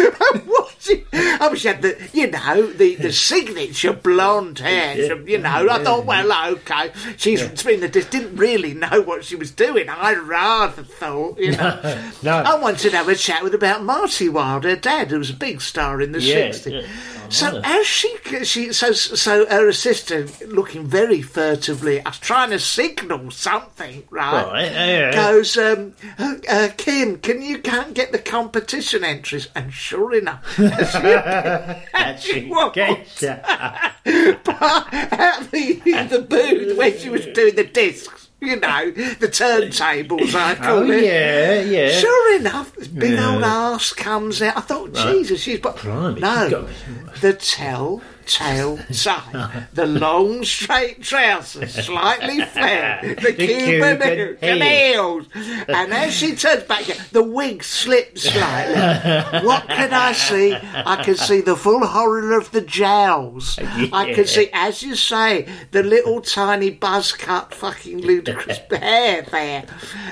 What 0.47 0.75
she, 0.79 1.05
oh, 1.13 1.55
she 1.55 1.69
had 1.69 1.83
the, 1.83 1.97
you 2.13 2.27
know, 2.31 2.67
the, 2.73 2.95
the 2.97 3.13
signature 3.13 3.93
blonde 3.93 4.59
hair. 4.59 4.95
She- 4.97 5.33
you 5.33 5.39
know, 5.39 5.69
I 5.69 5.83
thought, 5.85 6.05
well, 6.07 6.53
okay, 6.55 6.91
she's 7.17 7.47
been 7.63 7.81
the 7.81 7.89
didn't 7.89 8.37
really 8.37 8.75
know 8.75 9.03
what 9.03 9.25
she 9.25 9.37
was 9.37 9.51
doing. 9.51 9.89
I 9.89 10.15
rather 10.15 10.83
thought, 10.83 11.39
you 11.39 11.53
know, 11.53 12.03
No. 12.23 12.39
I 12.39 12.55
wanted 12.59 12.91
to 12.91 12.97
have 12.97 13.09
a 13.09 13.15
chat 13.15 13.43
with 13.45 13.55
about 13.55 13.85
Marty 13.85 14.29
Wilde, 14.29 14.65
her 14.65 14.77
dad, 14.77 15.11
who 15.11 15.19
was 15.19 15.31
a 15.31 15.35
big 15.35 15.61
star 15.61 16.01
in 16.01 16.13
the 16.13 16.21
Yeah, 16.21 16.49
'60s. 16.49 16.73
yeah. 16.83 16.87
So 17.33 17.61
as 17.65 17.87
she, 17.87 18.15
she, 18.45 18.73
so 18.73 18.93
so 18.93 19.47
her 19.47 19.69
assistant, 19.69 20.49
looking 20.49 20.87
very 20.87 21.23
furtively, 21.23 22.01
I 22.01 22.11
was 22.11 22.19
trying 22.19 22.51
to 22.51 22.59
signal 22.59 23.31
something, 23.31 24.05
right? 24.11 24.47
Right, 24.47 24.73
yeah. 24.73 25.15
Goes, 25.15 25.57
um, 25.57 25.95
uh, 26.19 26.35
uh, 26.49 26.69
Kim, 26.77 27.19
can 27.19 27.41
you 27.41 27.59
can't 27.59 27.95
get 27.95 28.13
the 28.13 28.19
competition 28.19 29.03
entries? 29.03 29.49
And 29.55 29.73
sure 29.73 30.15
enough, 30.15 30.45
That's 30.59 32.23
she. 32.23 32.53
Get 32.75 33.23
ya. 33.23 33.37
at 34.05 35.49
the, 35.51 36.09
the 36.11 36.27
booth 36.29 36.77
where 36.77 36.99
she 36.99 37.09
was 37.09 37.27
doing 37.27 37.55
the 37.55 37.65
discs, 37.65 38.22
you 38.43 38.57
know, 38.57 38.91
the 38.91 39.29
turntables, 39.29 40.35
I 40.35 40.55
call 40.57 40.79
Oh 40.79 40.91
it. 40.91 41.05
yeah, 41.05 41.61
yeah. 41.63 41.89
Sure 41.99 42.37
enough, 42.41 42.75
this 42.75 42.89
big 42.89 43.13
Yeah. 43.13 43.35
old 43.35 43.43
ass 43.45 43.93
comes 43.93 44.43
out. 44.43 44.57
I 44.57 44.61
thought, 44.61 44.95
Right. 44.97 45.13
Jesus, 45.15 45.41
she's 45.41 45.61
but 45.61 45.81
Blimey, 45.81 46.21
no, 46.21 46.69
the 47.21 47.33
tell-tale 48.33 48.79
sign, 48.91 49.67
the 49.73 49.87
long 49.87 50.45
straight 50.45 51.03
trousers, 51.03 51.85
slightly 51.87 52.45
flared, 52.45 53.19
the, 53.19 53.33
The 53.33 53.47
Cuban, 53.47 53.99
Cuban 53.99 54.37
Cuban 54.41 54.63
heels, 54.63 55.27
and 55.35 55.93
as 55.93 56.15
she 56.15 56.35
turns 56.35 56.65
back, 56.65 56.85
the 57.11 57.23
wig 57.23 57.63
slips 57.63 58.23
slightly. 58.23 59.47
what 59.47 59.69
can 59.69 59.93
I 59.93 60.13
see? 60.13 60.55
I 60.55 61.03
can 61.05 61.17
see 61.17 61.41
the 61.41 61.57
full 61.57 61.87
horror 61.87 62.37
of 62.37 62.51
the 62.53 62.61
jowls. 62.61 63.59
I 63.93 64.13
can 64.15 64.27
see, 64.27 64.49
as 64.53 64.83
you 64.83 64.97
say, 64.97 65.49
the 65.71 65.83
little 65.83 66.21
tiny 66.21 66.71
buzz 66.71 67.13
cut, 67.13 67.55
fucking 67.55 67.99
ludicrous 67.99 68.59
hair 68.71 69.23
there, 69.23 69.65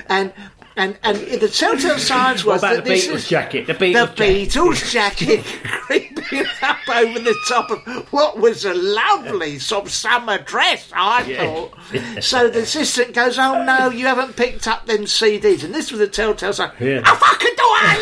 and. 0.07 0.33
And 0.77 0.97
and 1.03 1.17
the 1.17 1.49
telltale 1.49 1.97
signs 1.99 2.45
was 2.45 2.61
about 2.63 2.75
that 2.75 2.83
the 2.85 2.91
this 2.91 3.07
Beatles 3.07 3.13
is 3.15 3.27
jacket? 3.29 3.67
The 3.67 3.73
the 3.73 3.79
Beatles 3.79 4.15
jacket. 4.15 4.49
Beatles 4.49 4.91
jacket 4.91 5.45
creeping 5.63 6.45
up 6.61 6.77
over 6.89 7.19
the 7.19 7.35
top 7.49 7.69
of 7.71 7.79
what 8.13 8.37
was 8.39 8.63
a 8.63 8.73
lovely 8.73 9.59
sort 9.59 9.85
of 9.85 9.91
summer 9.91 10.37
dress, 10.37 10.89
I 10.95 11.23
Yeah. 11.23 11.43
thought. 11.45 11.73
So 12.23 12.49
the 12.49 12.59
assistant 12.59 13.13
goes, 13.13 13.37
"Oh 13.37 13.63
no, 13.65 13.89
you 13.89 14.05
haven't 14.05 14.35
picked 14.37 14.67
up 14.67 14.85
them 14.85 15.01
CDs." 15.05 15.63
And 15.65 15.73
this 15.75 15.91
was 15.91 15.99
a 15.99 16.07
telltale 16.07 16.53
sign. 16.53 16.71
Yeah. 16.79 17.01
I 17.03 17.15
fucking 17.15 17.55
do 17.57 17.63
what 17.63 17.83
I 17.83 17.97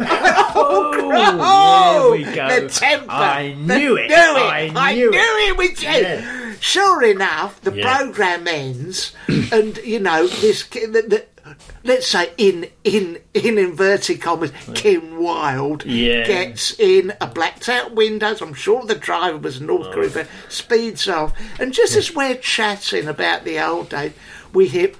like. 0.00 0.56
oh, 0.56 0.92
Oh, 1.38 2.16
there 2.16 2.28
we 2.28 2.34
go. 2.34 2.60
The 2.60 2.68
temper. 2.68 3.10
I 3.10 3.52
knew 3.54 3.96
it. 3.96 4.08
Knew 4.08 4.14
it. 4.14 4.72
I 4.76 4.94
knew 4.94 5.10
it. 5.12 5.16
it 5.16 5.56
with 5.58 5.82
you. 5.82 5.88
Yeah. 5.90 6.54
Sure 6.60 7.02
enough, 7.04 7.60
the 7.60 7.72
Yeah. 7.72 7.96
program 7.98 8.48
ends, 8.48 9.12
and 9.28 9.76
you 9.84 9.98
know 10.00 10.26
this. 10.26 10.62
ki- 10.62 10.86
The, 10.86 11.02
the, 11.02 11.24
let's 11.86 12.06
say 12.06 12.30
in 12.36 12.68
in 12.84 13.18
in 13.34 13.58
inverted 13.58 14.20
commas, 14.20 14.52
Kim 14.74 15.18
Wilde 15.18 15.84
Yeah. 15.84 16.26
gets 16.26 16.78
in 16.78 17.12
a 17.20 17.26
blacked 17.26 17.68
out 17.68 17.94
windows. 17.94 18.40
I'm 18.40 18.54
sure 18.54 18.84
the 18.84 18.94
driver 18.94 19.38
was 19.38 19.60
a 19.60 19.64
Oh. 19.64 19.66
North 19.66 19.90
Korean. 19.92 20.26
Speeds 20.48 21.08
off, 21.08 21.32
and 21.60 21.72
just 21.72 21.96
as 21.96 22.14
we're 22.14 22.34
chatting 22.36 23.06
about 23.08 23.44
the 23.44 23.58
old 23.60 23.88
days, 23.90 24.12
we 24.52 24.68
hear. 24.68 24.90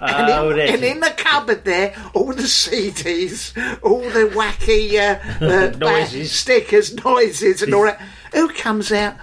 And, 0.00 0.30
Oh, 0.30 0.50
in, 0.50 0.60
and 0.74 0.84
in 0.84 1.00
the 1.00 1.10
cupboard 1.16 1.64
there, 1.64 1.92
all 2.14 2.32
the 2.32 2.42
CDs, 2.46 3.52
all 3.82 4.00
the 4.02 4.26
wacky 4.32 4.94
uh, 4.94 5.44
uh, 5.44 5.76
Noises. 5.78 6.30
stickers, 6.30 6.94
noises, 7.04 7.62
and 7.62 7.74
all 7.74 7.82
that. 7.84 8.00
Who 8.32 8.48
comes 8.50 8.92
out? 8.92 9.16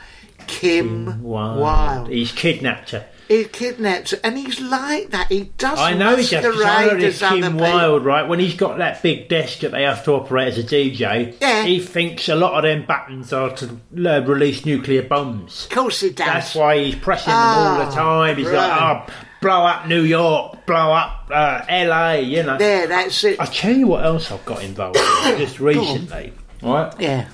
Kim 0.48 1.24
Wild. 1.24 1.60
Wilde. 1.62 2.10
He's 2.10 2.32
kidnapped 2.34 2.92
her. 2.92 3.06
He 3.28 3.46
kidnaps 3.46 4.14
and 4.14 4.38
he's 4.38 4.62
like 4.62 5.10
that. 5.10 5.32
He 5.32 5.46
doesn't 5.58 5.84
I 5.84 5.94
know 5.94 6.16
he 6.16 6.28
does. 6.28 6.46
I 6.64 6.86
know 6.88 6.98
this 6.98 7.20
Kim. 7.20 7.58
Wilde, 7.58 8.06
right? 8.06 8.28
When 8.28 8.40
he's 8.40 8.54
got 8.54 8.78
that 8.78 9.02
big 9.02 9.30
desk 9.30 9.60
that 9.60 9.72
they 9.72 9.82
have 9.84 10.04
to 10.06 10.12
operate 10.14 10.50
as 10.50 10.58
a 10.60 10.64
DJ, 10.64 11.36
Yeah. 11.42 11.64
he 11.64 11.80
thinks 11.80 12.30
a 12.30 12.36
lot 12.36 12.54
of 12.54 12.64
them 12.64 12.86
buttons 12.86 13.34
are 13.34 13.50
to 13.58 13.66
uh, 13.98 14.22
release 14.22 14.66
nuclear 14.66 15.02
bombs. 15.02 15.66
Of 15.66 15.72
course 15.76 16.02
he 16.02 16.10
does. 16.12 16.28
That's 16.28 16.56
why 16.56 16.84
he's 16.84 16.96
pressing 16.96 17.32
them 17.32 17.40
all 17.42 17.78
the 17.80 17.88
Oh, 17.92 17.96
time. 17.96 18.38
He's 18.38 18.48
like, 18.50 18.82
oh, 18.82 19.06
blow 19.42 19.66
up 19.66 19.88
New 19.88 20.02
York, 20.04 20.66
blow 20.68 20.92
up 20.94 21.28
uh, 21.32 21.62
LA, 21.70 22.14
you 22.14 22.44
know. 22.44 22.58
Yeah, 22.60 22.86
that's 22.86 23.24
it. 23.24 23.40
I'll 23.40 23.48
tell 23.48 23.76
you 23.76 23.88
what 23.88 24.06
else 24.06 24.32
I've 24.32 24.46
got 24.46 24.64
involved 24.64 24.98
in 24.98 25.04
just 25.40 25.60
recently, 25.60 26.32
right? 26.62 26.94
Yeah. 27.00 27.28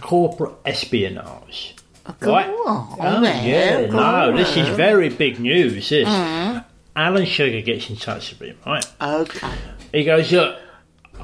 Corporate 0.00 0.54
espionage. 0.64 1.74
Go 2.20 2.32
right? 2.32 2.48
on, 2.48 2.96
Oh, 3.00 3.22
yeah, 3.22 3.86
go 3.86 3.96
no, 3.96 4.36
this 4.36 4.56
is 4.56 4.68
very 4.68 5.08
big 5.08 5.38
news. 5.38 5.88
This. 5.88 6.08
Mm. 6.08 6.64
Alan 6.96 7.26
Sugar 7.26 7.60
gets 7.60 7.88
in 7.90 7.96
touch 7.96 8.30
with 8.30 8.48
him, 8.50 8.58
right? 8.66 8.84
Okay. 9.00 9.50
He 9.92 10.04
goes, 10.04 10.32
look, 10.32 10.58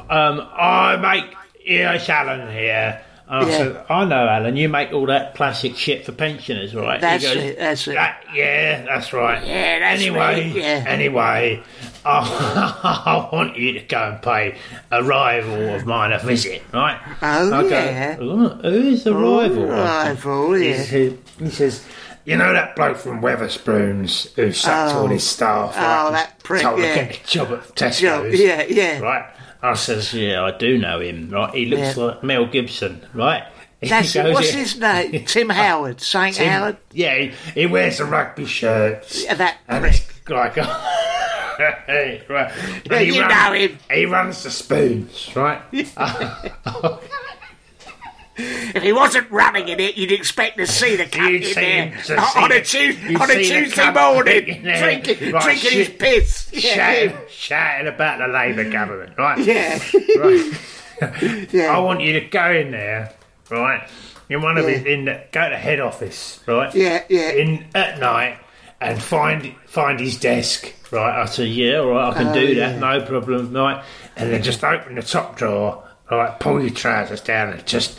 um, 0.09 0.47
I 0.55 0.97
make, 0.97 1.35
it's 1.59 2.09
Alan 2.09 2.53
here. 2.53 3.03
Oh, 3.27 3.39
I 3.39 3.49
Yeah. 3.49 3.57
said, 3.57 3.85
I 3.89 4.05
know, 4.05 4.29
Alan, 4.29 4.55
you 4.57 4.69
make 4.69 4.93
all 4.93 5.07
that 5.07 5.35
plastic 5.35 5.77
shit 5.77 6.05
for 6.05 6.13
pensioners, 6.13 6.75
right? 6.75 7.01
That's 7.01 7.25
goes, 7.25 7.37
it, 7.37 7.59
that's 7.59 7.89
it. 7.89 7.95
"That- 7.95 8.23
yeah, 8.35 8.83
that's 8.85 9.15
right. 9.15 9.43
Yeah, 9.47 9.79
that's 9.79 10.01
anyway, 10.03 10.53
me, 10.53 10.61
yeah. 10.61 10.85
anyway, 10.87 11.63
I, 12.05 13.29
I 13.31 13.35
want 13.35 13.57
you 13.57 13.73
to 13.73 13.81
go 13.81 13.97
and 13.99 14.21
pay 14.23 14.57
a 14.91 15.03
rival 15.03 15.75
of 15.75 15.87
mine 15.87 16.13
a 16.13 16.19
visit, 16.19 16.63
right? 16.73 16.99
Oh, 17.23 17.63
go, 17.63 17.69
yeah. 17.69 18.17
"Oh, 18.21 18.49
who's 18.63 19.05
the 19.05 19.15
rival? 19.15 19.67
rival, 19.67 20.53
He 20.55 20.69
yeah. 20.71 20.83
said- 20.83 21.19
He 21.39 21.49
says, 21.51 21.87
you 22.27 22.37
know 22.37 22.53
that 22.53 22.77
bloke 22.77 22.97
from 22.99 23.21
Wetherspoons 23.23 24.35
who 24.35 24.53
sacked 24.53 24.95
Oh. 24.95 25.01
all 25.03 25.07
his 25.09 25.27
staff? 25.27 25.75
Oh, 25.77 25.81
right, 25.81 26.11
that 26.13 26.39
prick, 26.43 26.63
told 26.63 26.81
yeah. 26.81 26.95
to 26.95 27.05
get 27.07 27.21
a 27.23 27.27
job 27.27 27.53
at 27.53 27.75
Tesco's. 27.75 28.01
Job, 28.01 28.27
yeah, 28.33 28.63
yeah. 28.69 28.99
Right? 29.01 29.25
I 29.65 29.75
says, 29.75 30.13
yeah, 30.13 30.43
I 30.45 30.51
do 30.57 30.77
know 30.79 31.01
him, 31.01 31.31
right? 31.31 31.53
He 31.55 31.67
looks 31.67 31.97
Yeah. 31.97 32.05
like 32.05 32.23
Mel 32.23 32.47
Gibson, 32.47 33.05
right? 33.15 33.45
That's 33.83 34.15
it. 34.17 34.33
What's 34.33 34.51
his 34.51 34.79
name? 34.79 35.25
Tim 35.27 35.49
Howard. 35.51 36.01
Saint 36.01 36.37
Tim- 36.37 36.49
Howard. 36.49 36.77
Yeah, 36.93 37.17
he, 37.17 37.33
he 37.55 37.67
wears 37.67 38.01
a 38.01 38.05
rugby 38.05 38.47
shirt. 38.47 39.07
Yeah, 39.25 39.35
that 39.35 39.59
and 39.69 39.85
it's 39.87 40.07
like, 40.29 40.57
right. 42.29 42.53
Yeah, 42.91 43.01
you 43.01 43.21
runs, 43.21 43.35
know 43.35 43.53
him. 43.53 43.79
He 43.91 44.07
runs 44.07 44.43
the 44.43 44.51
spoons, 44.51 45.31
right? 45.37 45.61
If 48.37 48.83
he 48.83 48.93
wasn't 48.93 49.31
running 49.31 49.69
in 49.69 49.79
it, 49.81 49.97
you'd 49.97 50.11
expect 50.13 50.57
to 50.59 50.67
see 50.67 50.97
the 50.97 51.05
You'd 51.05 51.45
in 51.45 51.53
there 51.55 52.03
to 52.07 52.17
on 52.21 52.51
a, 52.53 52.61
the- 52.61 53.19
on 53.21 53.31
a 53.31 53.45
Tuesday 53.45 53.93
morning, 53.93 54.45
drinking, 54.63 55.33
Right, 55.33 55.43
drinking 55.45 55.71
his 55.71 55.89
piss. 55.91 56.51
shouting, 56.53 57.17
shouting 57.29 57.87
about 57.89 58.19
the 58.19 58.27
Labour 58.29 58.69
government, 58.71 59.17
right? 59.17 59.39
Yeah. 59.39 59.79
right. 60.19 60.53
I 61.71 61.79
want 61.79 62.01
you 62.01 62.15
to 62.21 62.27
go 62.27 62.51
in 62.53 62.71
there, 62.71 63.13
right? 63.51 63.89
In 64.29 64.43
one 64.43 64.57
of 64.59 64.65
Yeah. 64.65 64.71
his, 64.79 64.87
in 64.87 65.05
the, 65.05 65.23
go 65.33 65.49
to 65.49 65.57
head 65.57 65.81
office, 65.81 66.41
right? 66.47 66.75
Yeah, 66.75 67.05
yeah. 67.09 67.31
In 67.31 67.67
at 67.75 67.99
night 68.01 68.39
and 68.81 69.01
find 69.03 69.55
find 69.67 70.01
his 70.01 70.19
desk, 70.19 70.73
right? 70.91 71.23
I 71.23 71.27
said, 71.27 71.49
yeah, 71.49 71.79
all 71.79 71.91
right, 71.91 72.11
I 72.13 72.15
can 72.17 72.29
Oh, 72.29 72.35
do 72.35 72.55
that, 72.57 72.73
yeah. 72.75 72.79
no 72.79 73.01
problem, 73.05 73.53
right? 73.53 73.85
And 74.17 74.33
then 74.33 74.43
just 74.43 74.65
open 74.65 74.95
the 74.97 75.03
top 75.03 75.37
drawer, 75.37 75.85
right? 76.11 76.39
Pull 76.41 76.61
your 76.63 76.71
trousers 76.71 77.21
down 77.21 77.51
and 77.53 77.67
just 77.67 77.99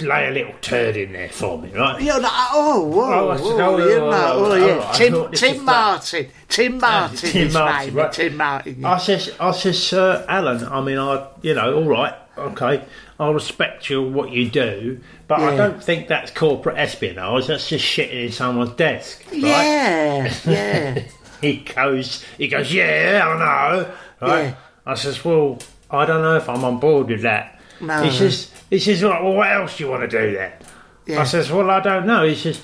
lay 0.00 0.28
a 0.28 0.30
little 0.30 0.54
turd 0.60 0.96
in 0.96 1.12
there 1.12 1.28
for 1.28 1.58
me, 1.58 1.70
right? 1.74 2.00
You're 2.02 2.18
like, 2.20 2.32
oh, 2.52 2.84
whoa, 2.84 3.02
Oh, 3.02 3.28
I 3.30 3.38
whoa, 3.38 3.60
oh, 3.60 3.78
you 3.78 3.94
oh, 3.94 4.10
know, 4.10 4.32
oh, 4.32 4.44
oh, 4.44 4.52
oh, 4.52 4.54
yeah. 4.54 4.80
Oh, 4.82 4.88
I 4.88 4.92
Tim, 4.94 5.32
Tim 5.32 5.64
Martin. 5.64 6.26
Tim 6.48 6.78
Martin. 6.78 7.16
Tim 7.18 7.30
his 7.44 7.54
Martin, 7.54 7.94
right. 7.94 8.12
Tim 8.12 8.36
Martin. 8.36 8.84
I 8.84 8.98
says, 8.98 9.30
I 9.38 9.52
says, 9.52 9.82
Sir 9.82 10.24
Alan. 10.28 10.64
I 10.64 10.80
mean, 10.80 10.98
I, 10.98 11.28
you 11.42 11.54
know, 11.54 11.74
all 11.76 11.88
right, 11.88 12.14
okay, 12.36 12.84
I 13.20 13.30
respect 13.30 13.88
you 13.90 14.02
what 14.02 14.30
you 14.30 14.48
do, 14.50 15.00
but 15.28 15.40
I 15.40 15.50
Yeah. 15.52 15.56
don't 15.56 15.84
think 15.84 16.08
that's 16.08 16.30
corporate 16.32 16.78
espionage. 16.78 17.46
That's 17.46 17.68
just 17.68 17.84
shitting 17.84 18.26
in 18.26 18.32
someone's 18.32 18.72
desk, 18.72 19.22
right? 19.30 19.38
Yeah, 19.40 20.34
yeah. 20.46 21.02
he 21.40 21.56
goes, 21.58 22.24
he 22.38 22.48
goes, 22.48 22.72
yeah, 22.72 23.22
I 23.24 23.38
know, 23.38 23.92
right? 24.20 24.42
Yeah. 24.44 24.54
I 24.84 24.94
says, 24.94 25.24
well, 25.24 25.58
I 25.90 26.06
don't 26.06 26.22
know 26.22 26.36
if 26.36 26.48
I'm 26.48 26.64
on 26.64 26.80
board 26.80 27.08
with 27.08 27.22
that. 27.22 27.60
No. 27.80 28.02
He 28.02 28.10
says, 28.10 28.50
he 28.72 28.78
says, 28.78 29.02
right, 29.04 29.22
well, 29.22 29.34
what 29.34 29.50
else 29.52 29.76
do 29.76 29.84
you 29.84 29.90
want 29.90 30.08
to 30.10 30.20
do 30.26 30.32
then? 30.34 30.52
Yeah. 31.06 31.20
I 31.20 31.24
says, 31.24 31.52
well, 31.52 31.70
I 31.70 31.80
don't 31.80 32.06
know. 32.06 32.24
He 32.26 32.34
says. 32.34 32.60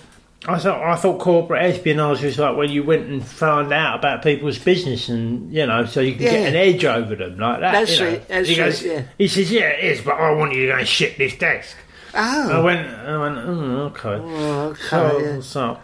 I 0.47 0.57
thought 0.57 0.81
I 0.81 0.95
thought 0.95 1.19
corporate 1.19 1.63
espionage 1.65 2.23
was 2.23 2.39
like 2.39 2.57
when 2.57 2.71
you 2.71 2.85
went 2.85 3.09
and 3.09 3.27
found 3.27 3.73
out 3.73 3.99
about 3.99 4.23
people's 4.23 4.57
business 4.57 5.09
and 5.09 5.53
you 5.53 5.67
know 5.67 5.85
so 5.85 6.01
you 6.01 6.13
can 6.15 6.23
Yeah. 6.23 6.31
get 6.31 6.49
an 6.51 6.55
edge 6.55 6.85
over 6.85 7.17
them 7.17 7.39
like 7.39 7.59
that. 7.59 7.73
That's 7.73 7.99
you 7.99 8.05
know. 8.05 8.11
it, 8.13 8.29
that's 8.29 8.49
he 8.49 8.55
goes, 8.55 8.85
yeah. 8.85 9.03
He 9.19 9.27
says, 9.27 9.51
"Yeah, 9.51 9.63
it 9.71 9.85
is, 9.85 10.01
but 10.01 10.13
I 10.15 10.31
want 10.31 10.55
you 10.55 10.67
to 10.67 10.73
go 10.75 10.79
and 10.79 10.87
shit 10.87 11.19
this 11.19 11.37
desk." 11.37 11.77
I 12.15 12.53
Oh, 12.53 12.63
went, 12.63 12.87
I 12.89 13.19
went, 13.19 13.39
oh, 13.39 13.93
okay. 13.93 14.09
Oh, 14.11 14.63
okay, 14.69 14.81
so, 14.81 15.19
yeah. 15.19 15.41
so 15.41 15.79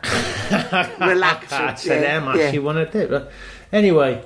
Relax 1.05 1.53
I 1.53 1.75
said, 1.75 2.03
yeah, 2.03 2.21
how 2.21 2.27
much 2.27 2.39
yeah. 2.39 2.51
you 2.53 2.63
want 2.63 2.91
to 2.93 3.01
do? 3.03 3.09
But 3.09 3.33
anyway, 3.73 4.23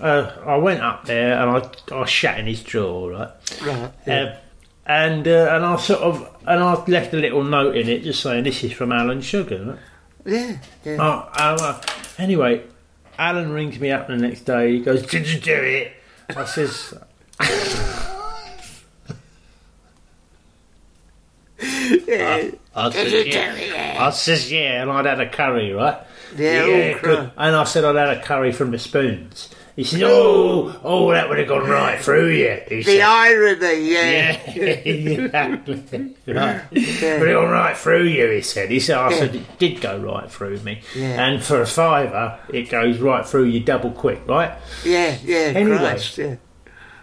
uh, 0.00 0.32
I 0.46 0.56
went 0.56 0.80
up 0.82 1.04
there 1.04 1.38
and 1.38 1.50
I, 1.50 1.94
I 1.94 2.04
shat 2.06 2.38
in 2.40 2.46
his 2.46 2.62
drawer, 2.62 3.10
right? 3.10 3.30
right. 3.62 3.92
Yeah. 4.06 4.38
And 4.86 5.26
uh, 5.26 5.50
and 5.52 5.64
I 5.64 5.76
sort 5.76 6.00
of 6.00 6.28
and 6.46 6.62
I 6.62 6.74
left 6.84 7.12
a 7.12 7.16
little 7.16 7.42
note 7.42 7.76
in 7.76 7.88
it 7.88 8.04
just 8.04 8.22
saying 8.22 8.44
this 8.44 8.62
is 8.62 8.72
from 8.72 8.92
Alan 8.92 9.20
Sugar. 9.20 9.78
Right? 10.24 10.32
yeah, 10.32 10.58
yeah. 10.84 10.96
Oh, 11.00 11.28
oh, 11.36 11.64
uh, 11.64 11.82
anyway, 12.18 12.62
Alan 13.18 13.50
rings 13.50 13.80
me 13.80 13.90
up 13.90 14.06
the 14.06 14.16
next 14.16 14.42
day. 14.42 14.72
He 14.74 14.80
goes, 14.80 15.04
"Did 15.06 15.28
you 15.28 15.40
do 15.40 15.54
it?" 15.54 15.92
I 16.36 16.44
says, 16.44 16.94
yeah. 21.58 22.50
I 22.74 22.88
Did 22.88 22.94
says, 22.94 23.12
you 23.12 23.24
do 23.24 23.28
yeah. 23.30 23.54
it? 23.54 24.00
I 24.00 24.10
says, 24.10 24.52
yeah, 24.52 24.82
and 24.82 24.90
I'd 24.90 25.06
had 25.06 25.20
a 25.20 25.28
curry, 25.28 25.72
right? 25.72 25.98
Yeah, 26.36 26.62
oh, 26.64 27.00
good. 27.00 27.30
And 27.36 27.56
I 27.56 27.64
said 27.64 27.84
I'd 27.84 27.96
had 27.96 28.18
a 28.18 28.22
curry 28.22 28.52
from 28.52 28.70
the 28.70 28.78
spoons. 28.78 29.48
He 29.76 29.84
said, 29.84 30.02
oh, 30.04 30.80
oh, 30.82 31.10
that 31.12 31.28
would 31.28 31.38
have 31.38 31.48
gone 31.48 31.68
right 31.68 32.00
through 32.00 32.30
you. 32.30 32.60
He 32.66 32.76
The 32.76 32.82
said, 32.82 33.00
irony, 33.02 33.92
yeah. 33.92 34.40
yeah, 34.54 34.62
exactly. 34.70 36.16
right. 36.26 36.62
But 36.70 36.78
it 36.78 37.36
went 37.36 37.50
right 37.50 37.76
through 37.76 38.04
you, 38.04 38.30
he 38.30 38.40
said. 38.40 38.70
He 38.70 38.80
said, 38.80 38.96
oh, 38.98 39.02
I 39.02 39.10
Yeah. 39.10 39.18
said, 39.18 39.34
it 39.36 39.58
did 39.58 39.82
go 39.82 39.98
right 39.98 40.30
through 40.30 40.60
me. 40.60 40.80
Yeah. 40.94 41.22
And 41.26 41.44
for 41.44 41.60
a 41.60 41.66
fiver, 41.66 42.38
it 42.48 42.70
goes 42.70 42.98
right 43.00 43.26
through 43.26 43.44
you 43.44 43.60
double 43.60 43.90
quick, 43.90 44.26
right? 44.26 44.52
Yeah, 44.82 45.18
yeah, 45.22 45.36
Anyway. 45.54 45.76
Christ, 45.76 46.16
yeah. 46.16 46.36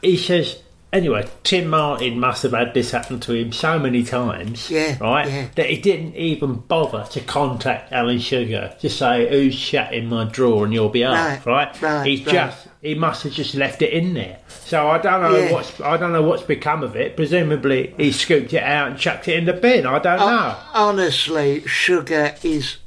he 0.02 0.18
says, 0.18 0.58
anyway, 0.94 1.28
Tim 1.44 1.68
Martin 1.68 2.20
must 2.20 2.44
have 2.44 2.54
had 2.54 2.74
this 2.74 2.92
happen 2.92 3.20
to 3.22 3.34
him 3.34 3.52
so 3.52 3.78
many 3.78 4.04
times, 4.04 4.70
Yeah, 4.70 4.98
right, 5.02 5.28
yeah. 5.28 5.48
that 5.56 5.70
he 5.70 5.78
didn't 5.78 6.16
even 6.16 6.56
bother 6.56 7.04
to 7.12 7.20
contact 7.20 7.92
Alan 7.92 8.20
Sugar 8.20 8.74
to 8.80 8.90
say 8.90 9.28
who's 9.30 9.54
shut 9.56 9.94
in 9.94 10.08
my 10.08 10.24
drawer 10.26 10.64
on 10.64 10.72
your 10.72 10.90
behalf, 10.90 11.46
Right, 11.46 11.66
right? 11.76 11.82
right, 11.82 12.08
He 12.08 12.24
right. 12.24 12.34
just 12.34 12.68
he 12.82 12.96
must 12.96 13.24
have 13.24 13.32
just 13.32 13.56
left 13.56 13.82
it 13.82 13.94
in 13.94 14.14
there. 14.14 14.40
So 14.66 14.90
I 14.90 14.98
don't 14.98 15.22
know 15.22 15.38
Yeah. 15.38 15.52
what's 15.54 15.80
I 15.82 15.98
don't 15.98 16.12
know 16.14 16.22
what's 16.22 16.44
become 16.44 16.84
of 16.84 16.96
it. 16.96 17.16
Presumably 17.16 17.94
he 17.98 18.12
scooped 18.12 18.54
it 18.54 18.62
out 18.64 18.90
and 18.90 18.98
chucked 19.00 19.28
it 19.28 19.38
in 19.38 19.46
the 19.46 19.54
bin. 19.54 19.86
I 19.86 20.00
don't 20.00 20.20
know. 20.20 20.56
Honestly, 20.74 21.64
sugar 21.66 22.36
is, 22.44 22.76
uh, 22.76 22.83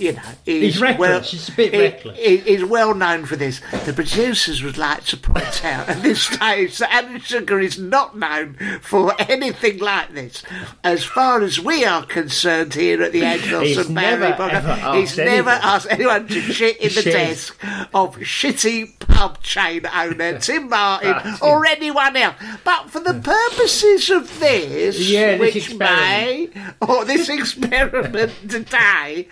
you 0.00 0.12
know, 0.12 0.22
He's 0.44 0.76
is 0.76 0.80
reckless. 0.82 0.98
Well, 0.98 1.20
He's 1.20 1.48
a 1.48 1.52
bit 1.52 1.74
he- 1.74 1.80
reckless. 1.80 2.18
he- 2.18 2.36
he's 2.38 2.64
well 2.64 2.94
known 2.94 3.26
for 3.26 3.36
this. 3.36 3.60
The 3.84 3.92
producers 3.92 4.62
would 4.62 4.78
like 4.78 5.04
to 5.06 5.16
point 5.16 5.64
out 5.64 5.88
at 5.88 6.02
this 6.02 6.22
stage 6.22 6.78
that 6.78 6.92
Alan 6.92 7.20
Sugar 7.20 7.60
is 7.60 7.78
not 7.78 8.16
known 8.18 8.56
for 8.82 9.14
anything 9.30 9.78
like 9.78 10.14
this. 10.14 10.42
As 10.82 11.04
far 11.04 11.42
as 11.42 11.60
we 11.60 11.84
are 11.84 12.04
concerned 12.04 12.74
here 12.74 13.02
at 13.02 13.12
the 13.12 13.24
Angelos 13.24 13.66
He's 13.68 13.76
and 13.78 13.94
Barry 13.94 14.20
never, 14.30 14.96
he's 14.98 15.16
never 15.16 15.30
anyone. 15.50 15.60
asked 15.62 15.86
anyone 15.90 16.28
to 16.28 16.40
shit 16.40 16.76
in 16.78 16.94
the 16.94 17.02
desk 17.02 17.56
of 17.94 18.16
shitty 18.16 18.98
pub 19.20 19.42
chain 19.42 19.84
owner 19.94 20.38
Tim 20.38 20.70
Martin 20.70 21.14
or 21.42 21.66
anyone 21.66 22.16
else. 22.16 22.36
But 22.64 22.88
for 22.88 23.00
the 23.00 23.12
purposes 23.12 24.08
of 24.08 24.40
this, 24.40 24.98
Yeah, 24.98 25.32
this 25.32 25.40
which 25.40 25.56
experiment. 25.56 26.54
may 26.54 26.70
or 26.80 27.04
this 27.04 27.28
experiment 27.38 28.32
today, 28.48 29.28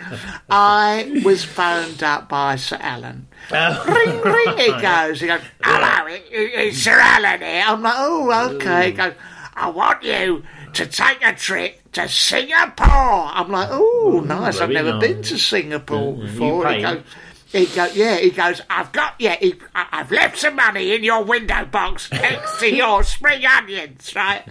I 0.50 1.22
was 1.24 1.42
phoned 1.42 2.02
up 2.02 2.28
by 2.28 2.56
Sir 2.56 2.76
Alan. 2.80 3.28
ring, 3.50 4.20
ring, 4.20 4.58
he 4.58 4.68
goes. 4.82 5.20
He 5.22 5.26
goes, 5.26 5.40
hello, 5.62 6.06
it- 6.06 6.26
it- 6.30 6.52
it's 6.68 6.78
Sir 6.82 6.98
Alan 7.00 7.40
here. 7.40 7.64
I'm 7.66 7.82
like, 7.82 7.94
oh, 7.96 8.54
okay. 8.56 8.86
He 8.90 8.92
goes, 8.92 9.14
I 9.54 9.70
want 9.70 10.02
you 10.02 10.42
to 10.74 10.86
take 10.86 11.24
a 11.24 11.32
trip 11.34 11.80
to 11.92 12.06
Singapore. 12.08 12.86
I'm 12.90 13.50
like, 13.50 13.68
oh, 13.72 14.22
nice. 14.24 14.60
I've 14.60 14.68
never 14.68 14.92
nice. 14.92 15.00
been 15.00 15.22
to 15.22 15.38
Singapore 15.38 16.12
Mm, 16.14 16.18
you 16.18 16.24
before. 16.26 16.68
He 16.72 16.82
goes, 16.82 17.02
he 17.52 17.66
goes, 17.66 17.96
yeah, 17.96 18.16
he 18.16 18.30
goes, 18.30 18.60
I've 18.68 18.92
got, 18.92 19.14
yeah, 19.18 19.36
he, 19.36 19.54
I, 19.74 19.86
I've 19.92 20.10
left 20.10 20.38
some 20.38 20.56
money 20.56 20.94
in 20.94 21.02
your 21.02 21.24
window 21.24 21.64
box 21.64 22.10
next 22.12 22.60
to 22.60 22.74
your 22.74 23.02
spring 23.02 23.44
onions, 23.46 24.14
right? 24.14 24.44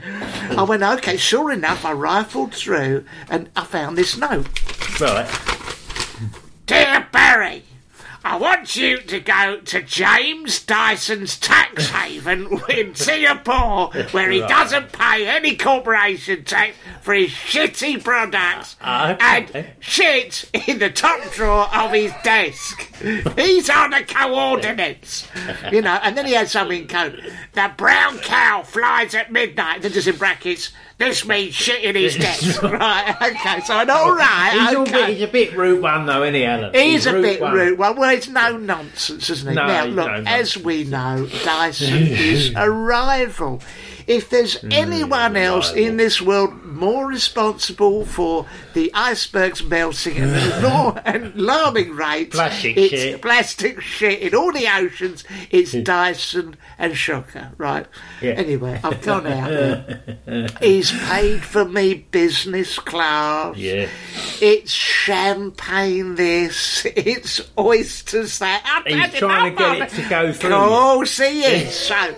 I 0.51 0.63
went, 0.63 0.81
okay, 0.81 1.17
sure 1.17 1.51
enough, 1.51 1.85
I 1.85 1.91
rifled 1.91 2.53
through 2.53 3.05
and 3.29 3.49
I 3.55 3.65
found 3.65 3.97
this 3.97 4.17
note. 4.17 4.47
Right. 4.99 5.29
Dear 6.65 7.07
Barry, 7.11 7.63
I 8.29 8.35
want 8.35 8.75
you 8.75 8.97
to 8.97 9.19
go 9.21 9.61
to 9.63 9.81
James 9.81 10.59
Dyson's 10.65 11.37
tax 11.39 11.87
haven 11.91 12.59
in 12.67 12.93
Singapore, 12.93 13.91
where 14.11 14.29
he 14.29 14.41
Right. 14.41 14.49
doesn't 14.49 14.91
pay 14.91 15.25
any 15.27 15.55
corporation 15.55 16.43
tax 16.43 16.75
for 17.01 17.13
his 17.13 17.29
shitty 17.31 18.03
products 18.03 18.75
ah, 18.81 19.15
ah, 19.19 19.37
Okay. 19.37 19.59
and 19.59 19.67
shit 19.79 20.49
in 20.67 20.79
the 20.79 20.89
top 20.89 21.21
drawer 21.31 21.73
of 21.73 21.93
his 21.93 22.11
desk. 22.25 22.93
He's 23.37 23.69
on 23.69 23.91
the 23.91 24.03
coordinates. 24.03 25.27
You 25.71 25.81
know, 25.81 25.99
and 26.01 26.17
then 26.17 26.25
he 26.25 26.33
had 26.33 26.49
something 26.49 26.83
in 26.83 26.87
code. 26.87 27.21
The 27.53 27.71
brown 27.77 28.19
cow 28.19 28.63
flies 28.63 29.13
at 29.15 29.31
midnight. 29.31 29.81
Then 29.81 29.91
just 29.91 30.07
in 30.07 30.15
brackets, 30.15 30.71
this 30.97 31.25
means 31.25 31.53
shit 31.53 31.83
in 31.83 31.95
his 31.95 32.15
desk. 32.17 32.61
right, 32.63 33.15
okay, 33.21 33.59
so 33.65 33.79
an 33.79 33.89
all 33.89 34.11
oh, 34.11 34.15
right. 34.15 34.51
He's, 34.53 34.73
a 34.73 34.79
okay. 34.79 34.91
bit, 34.91 35.09
he's 35.09 35.21
a 35.23 35.27
bit 35.27 35.57
route 35.57 35.81
one 35.81 36.05
though, 36.05 36.23
isn't 36.23 36.35
he, 36.35 36.45
Alan? 36.45 36.73
He's 36.73 37.05
a 37.05 37.13
bit 37.13 37.41
one. 37.41 37.53
rude. 37.53 37.77
Well, 37.77 37.95
well, 37.95 38.16
it's 38.17 38.27
no 38.27 38.57
nonsense, 38.57 39.29
isn't 39.29 39.47
it? 39.49 39.55
No, 39.55 39.67
now, 39.67 39.85
look, 39.85 40.07
no 40.07 40.23
as 40.25 40.57
we 40.57 40.83
know, 40.83 41.27
Dyson 41.45 41.93
is 42.07 42.51
a 42.55 42.69
rival. 42.69 43.61
If 44.07 44.29
there's 44.29 44.57
Mm, 44.59 44.73
anyone 44.73 45.35
else 45.35 45.73
in 45.73 45.97
this 45.97 46.21
world 46.21 46.53
more 46.77 47.07
responsible 47.07 48.05
for 48.05 48.45
the 48.73 48.91
icebergs 48.93 49.63
melting 49.63 50.17
and 50.17 50.31
the 50.31 50.61
nor- 50.61 51.01
alarming 51.35 51.95
rates, 51.95 52.35
Plastic 52.35 52.77
it's 52.77 52.89
shit. 52.91 53.21
plastic 53.21 53.81
shit 53.81 54.21
in 54.21 54.35
all 54.35 54.51
the 54.51 54.67
oceans, 54.67 55.23
it's 55.49 55.73
hmm. 55.73 55.83
Dyson 55.83 56.55
and 56.77 56.95
Shocker, 56.95 57.51
right? 57.57 57.85
Yeah. 58.21 58.33
Anyway, 58.33 58.79
I've 58.83 59.01
gone 59.01 59.27
out. 59.27 60.61
He's 60.61 60.91
paid 60.91 61.43
for 61.43 61.65
me 61.65 61.95
business 62.11 62.79
class. 62.79 63.57
Yeah. 63.57 63.89
It's 64.41 64.71
champagne 64.71 66.15
this, 66.15 66.85
it's 66.85 67.41
oysters 67.57 68.39
that. 68.39 68.63
I've 68.65 69.11
He's 69.11 69.19
trying 69.19 69.55
to 69.55 69.57
get 69.57 69.81
it 69.81 69.89
to 70.01 70.09
go 70.09 70.33
through. 70.33 70.49
Course 70.51 71.17
he 71.17 71.43
is. 71.43 71.73
so, 71.75 72.15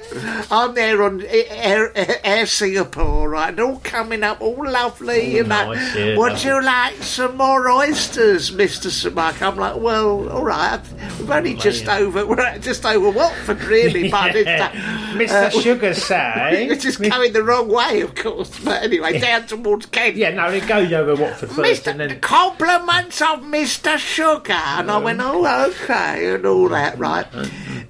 I'm 0.51 0.73
there 0.73 1.03
on 1.03 1.21
Air, 1.21 1.91
Air 2.23 2.45
Singapore, 2.45 3.29
right, 3.29 3.49
and 3.49 3.59
all 3.59 3.79
coming 3.79 4.23
up, 4.23 4.41
all 4.55 4.71
lovely, 4.71 5.35
you 5.35 5.43
know. 5.43 5.73
nice, 5.73 5.95
yeah, 5.95 6.17
Would 6.17 6.33
lovely. 6.33 6.49
you 6.49 6.63
like 6.63 6.95
some 7.03 7.37
more 7.37 7.69
oysters, 7.69 8.51
Mr. 8.51 8.87
Samak? 8.89 9.41
I'm 9.41 9.57
like, 9.57 9.77
well, 9.77 10.29
all 10.29 10.43
right. 10.43 10.79
We've 11.19 11.29
only 11.29 11.53
just 11.55 11.87
over, 11.87 12.25
we're 12.25 12.57
just 12.59 12.85
over 12.85 13.09
Watford, 13.09 13.61
really, 13.63 14.03
this 14.03 14.11
time. 14.11 14.71
Mr. 15.17 15.29
Uh, 15.31 15.49
Sugar 15.49 15.93
say. 16.09 16.67
It's 16.69 16.83
just 16.83 17.01
going 17.01 17.33
the 17.33 17.43
wrong 17.43 17.67
way, 17.69 18.01
of 18.01 18.15
course. 18.15 18.59
But 18.59 18.83
anyway, 18.83 19.19
down 19.19 19.47
towards 19.47 19.85
Kent. 19.87 20.15
Yeah, 20.15 20.31
no, 20.31 20.49
it 20.49 20.67
goes 20.67 20.91
over 20.91 21.15
Watford 21.15 21.51
first, 21.51 21.87
and 21.87 21.99
then 21.99 22.19
compliments 22.19 23.21
of 23.21 23.39
Mr. 23.41 23.97
Sugar. 23.97 24.53
And 24.53 24.89
I 24.91 24.97
went, 24.97 25.19
oh, 25.21 25.69
okay, 25.71 26.33
and 26.33 26.45
all 26.45 26.69
that, 26.69 26.97
right. 26.97 27.25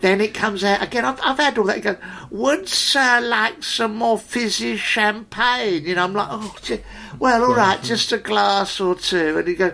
Then 0.01 0.21
it 0.21 0.33
comes 0.33 0.63
out 0.63 0.81
again. 0.81 1.03
I've, 1.05 1.19
I've 1.21 1.37
had 1.37 1.57
all 1.57 1.65
that. 1.65 1.81
Goes, 1.81 1.97
would 2.31 2.69
Sir 2.69 3.19
like 3.21 3.63
some 3.63 3.95
more 3.95 4.17
fizzy 4.17 4.77
champagne? 4.77 5.85
You 5.85 5.95
know, 5.95 6.03
I'm 6.05 6.13
like, 6.13 6.27
oh, 6.31 6.55
gee, 6.61 6.79
well, 7.19 7.43
all 7.43 7.53
right, 7.55 7.81
just 7.83 8.11
a 8.11 8.17
glass 8.17 8.79
or 8.79 8.95
two. 8.95 9.37
And 9.39 9.47
he 9.47 9.55
goes, 9.55 9.73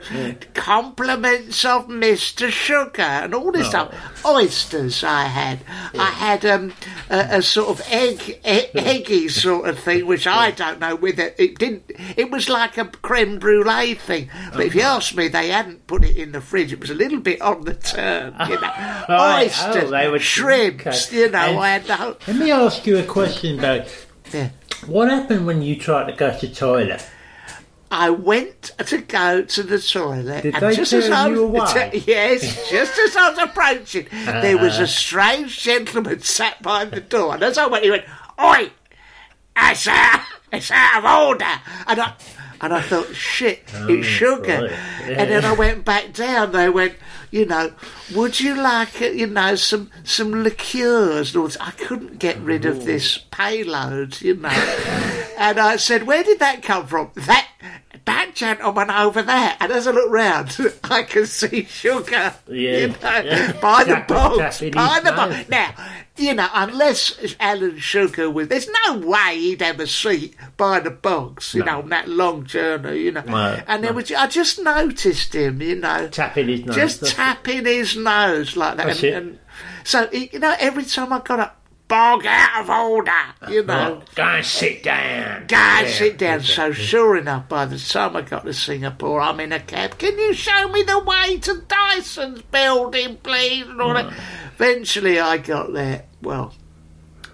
compliments 0.54 1.64
of 1.64 1.88
Mr. 1.88 2.50
Sugar, 2.50 3.02
and 3.04 3.36
all 3.36 3.52
this 3.52 3.68
stuff. 3.68 3.94
Oysters, 4.26 5.04
I 5.04 5.26
had. 5.26 5.60
I 5.94 6.10
had 6.10 6.46
um, 6.46 6.74
a, 7.10 7.38
a 7.38 7.42
sort 7.42 7.70
of 7.70 7.86
egg, 7.92 8.40
e- 8.44 8.70
eggy 8.74 9.28
sort 9.30 9.70
of 9.70 9.78
thing, 9.80 10.08
which 10.08 10.26
I 10.26 10.52
don't 10.52 10.80
know 10.80 10.96
whether 10.96 11.34
it 11.38 11.60
didn't. 11.60 11.92
It 12.18 12.32
was 12.32 12.50
like 12.50 12.78
a 12.78 12.86
creme 12.86 13.38
brulee 13.38 13.94
thing. 13.94 14.30
But 14.54 14.66
if 14.66 14.76
you 14.76 14.82
ask 14.82 15.16
me, 15.16 15.28
they 15.28 15.50
hadn't 15.50 15.86
put 15.88 16.04
it 16.04 16.18
in 16.18 16.32
the 16.32 16.42
fridge. 16.42 16.74
It 16.74 16.80
was 16.80 16.90
a 16.90 16.96
little 16.96 17.20
bit 17.20 17.42
on 17.42 17.64
the 17.66 17.76
turn, 17.76 18.36
you 18.50 18.60
know. 18.60 18.72
Right, 19.08 19.46
Oysters, 19.48 19.92
oh, 19.92 19.94
shrimps, 20.19 21.08
okay. 21.08 21.17
you 21.17 21.30
know. 21.30 21.39
And- 21.39 21.60
I 21.60 21.69
had 21.69 21.86
the 21.86 21.95
whole. 21.95 22.15
Let 22.28 22.36
me 22.36 22.51
ask 22.51 22.86
you 22.86 22.97
a 22.97 23.04
question 23.04 23.60
about 23.60 23.88
Yeah. 24.34 24.49
what 24.88 25.10
happened 25.10 25.45
when 25.45 25.62
you 25.62 25.75
tried 25.78 26.12
to 26.12 26.13
go 26.13 26.38
to 26.38 26.47
the 26.47 26.54
toilet. 26.54 27.06
I 27.91 28.10
went 28.10 28.71
to 28.86 28.97
go 28.97 29.43
to 29.43 29.63
the 29.63 29.80
toilet, 29.80 30.41
Did 30.43 30.56
and 30.56 30.63
they 30.63 30.75
just 30.75 30.91
as 30.91 31.10
I 31.10 31.30
was, 31.30 31.39
away? 31.39 32.04
yes, 32.08 32.69
just 32.69 32.97
as 32.97 33.15
I 33.15 33.30
was 33.30 33.39
approaching, 33.39 34.08
there 34.12 34.58
was 34.58 34.73
a 34.73 34.84
uh-huh. 34.84 34.88
strange 34.88 35.60
gentleman 35.62 36.19
sat 36.21 36.62
by 36.62 36.86
the 36.86 36.99
door, 36.99 37.36
and 37.36 37.43
as 37.43 37.58
I 37.58 37.67
went, 37.67 37.84
he 37.84 37.91
went, 37.91 38.04
"Oi, 38.41 38.71
it's 39.56 39.88
out, 39.88 40.21
it's 40.51 40.71
out 40.71 40.97
of 40.97 41.28
order," 41.28 41.45
and 41.88 42.01
I. 42.01 42.13
And 42.65 42.73
I 42.73 42.82
thought, 42.82 43.13
shit, 43.13 43.62
it's 43.75 44.08
sugar. 44.08 44.69
right. 44.71 44.71
And 45.08 45.30
then 45.30 45.45
I 45.45 45.54
went 45.54 45.86
back 45.86 46.13
down. 46.13 46.51
They 46.51 46.67
went, 46.67 46.95
you 47.30 47.45
know, 47.45 47.71
would 48.15 48.39
you 48.39 48.56
like, 48.56 48.99
uh, 49.04 49.06
you 49.06 49.28
know, 49.28 49.54
some 49.54 49.91
some 50.04 50.43
liqueurs? 50.43 51.36
And. 51.36 51.58
I 51.62 51.69
couldn't 51.69 52.17
get 52.17 52.39
rid 52.39 52.65
of 52.65 52.86
this 52.86 53.19
payload, 53.30 54.19
you 54.19 54.34
know. 54.36 54.49
and 55.38 55.60
I 55.60 55.75
said, 55.75 56.08
where 56.08 56.23
did 56.23 56.39
that 56.39 56.63
come 56.63 56.88
from? 56.88 57.12
That 57.13 57.47
gentleman 58.36 58.91
over 58.91 59.21
there. 59.24 59.56
And 59.60 59.71
as 59.71 59.88
I 59.88 59.91
look 59.91 60.12
round, 60.12 60.56
I 60.84 61.04
can 61.04 61.26
see 61.26 61.63
sugar. 61.65 62.34
Yeah. 62.48 62.78
You 62.78 62.88
know, 62.89 62.95
Yeah. 63.02 63.52
by 63.62 63.84
the 63.84 64.04
box. 64.08 64.60
By 64.62 65.00
the 65.04 65.12
box. 65.12 65.50
Now, 65.50 65.74
you 66.17 66.34
know, 66.34 66.48
unless 66.54 67.36
Alan 67.39 67.78
Sugar 67.80 68.30
was, 68.30 68.48
there's 68.50 68.69
no 68.86 69.00
way 69.00 69.38
he'd 69.39 69.62
have 69.62 69.80
a 69.80 69.88
seat 69.88 70.36
by 70.58 70.80
the 70.80 70.91
box, 70.91 71.54
you 71.56 71.63
know, 71.63 71.80
on 71.80 71.89
that 71.89 72.08
long 72.08 72.45
journey, 72.45 73.00
you 73.00 73.12
know. 73.12 73.21
No, 73.21 73.60
and 73.67 73.84
there 73.84 73.91
no. 73.91 73.95
was, 73.98 74.12
I 74.12 74.28
just 74.28 74.60
noticed 74.62 75.34
him, 75.36 75.62
you 75.62 75.76
know, 75.76 76.08
Tapping 76.10 76.48
his 76.48 76.63
nose. 76.65 76.76
just 76.76 77.00
that's 77.02 77.12
it. 77.12 77.15
tapping 77.15 77.65
his 77.65 77.98
nose 77.98 78.56
like 78.56 78.78
that. 78.78 78.86
That's 78.88 79.04
and, 79.04 79.06
it. 79.12 79.13
and 79.15 79.39
so, 79.84 80.10
you 80.12 80.39
know, 80.39 80.56
every 80.60 80.86
time 80.86 81.12
I 81.12 81.19
got 81.19 81.39
up, 81.39 81.62
bog 81.88 82.26
out 82.26 82.62
of 82.63 82.69
order, 82.69 83.12
you 83.50 83.63
know. 83.63 83.95
Right, 83.95 84.15
Go 84.15 84.24
and 84.24 84.45
sit 84.45 84.84
down. 84.84 85.45
Go 85.48 85.56
and 85.56 85.88
Yeah, 85.88 85.93
sit 85.93 86.17
down. 86.17 86.39
yeah, 86.39 86.45
So 86.45 86.65
yeah. 86.67 86.74
sure 86.74 87.15
enough, 87.17 87.48
by 87.48 87.65
the 87.65 87.78
time 87.78 88.15
I 88.15 88.21
got 88.21 88.45
to 88.45 88.54
Singapore, 88.54 89.21
I'm 89.21 89.39
in 89.39 89.52
a 89.52 89.60
cab. 89.60 89.98
Can 89.98 90.17
you 90.17 90.34
show 90.34 90.67
me 90.69 90.84
the 90.84 91.00
way 91.00 91.38
to 91.39 91.62
Dyson's 91.67 92.41
building, 92.43 93.17
please? 93.17 93.67
And 93.67 93.82
all 93.82 93.93
that. 93.93 94.12
Eventually, 94.56 95.19
I 95.19 95.38
got 95.38 95.74
there. 95.74 96.06
Well, 96.21 96.54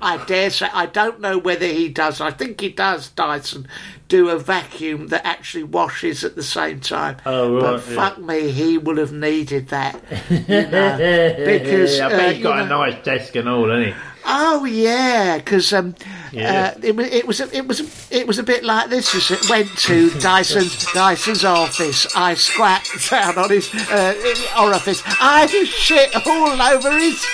I 0.01 0.17
dare 0.25 0.49
say 0.49 0.67
I 0.73 0.87
don't 0.87 1.21
know 1.21 1.37
whether 1.37 1.67
he 1.67 1.87
does. 1.89 2.19
I 2.19 2.31
think 2.31 2.59
he 2.59 2.69
does. 2.69 3.09
Dyson 3.09 3.67
do 4.07 4.29
a 4.29 4.37
vacuum 4.39 5.07
that 5.07 5.25
actually 5.25 5.63
washes 5.63 6.23
at 6.25 6.35
the 6.35 6.43
same 6.43 6.79
time. 6.81 7.17
Oh, 7.25 7.53
right, 7.53 7.61
But 7.61 7.87
yeah. 7.87 7.95
fuck 7.95 8.17
me, 8.17 8.51
he 8.51 8.77
would 8.77 8.97
have 8.97 9.13
needed 9.13 9.69
that. 9.69 10.01
You 10.29 10.39
know, 10.49 10.97
because 11.45 11.99
I 11.99 12.05
uh, 12.07 12.09
bet 12.09 12.29
he's 12.29 12.37
you 12.39 12.43
got 12.43 12.65
a 12.65 12.65
nice 12.67 13.01
desk 13.05 13.35
and 13.35 13.47
all, 13.47 13.69
hasn't 13.69 13.95
he? 13.95 14.01
Oh 14.23 14.65
yeah, 14.65 15.37
because 15.37 15.73
um, 15.73 15.95
Yeah. 16.31 16.73
uh, 16.75 16.79
it, 16.83 16.95
was 16.95 17.07
it 17.09 17.27
was 17.27 17.41
a, 17.41 17.55
it 17.57 17.67
was 17.67 17.79
a, 17.81 18.15
it 18.15 18.27
was 18.27 18.37
a 18.39 18.43
bit 18.43 18.63
like 18.63 18.89
this. 18.89 19.13
You 19.13 19.19
see. 19.19 19.37
Went 19.49 19.69
to 19.79 20.09
Dyson's 20.19 20.85
Dyson's 20.93 21.43
office. 21.43 22.05
I 22.15 22.35
squat 22.35 22.87
down 23.09 23.37
on 23.37 23.49
his 23.49 23.73
uh, 23.73 24.13
orifice. 24.59 25.01
I 25.05 25.47
shit 25.47 26.15
all 26.27 26.61
over 26.61 26.91
his 26.99 27.25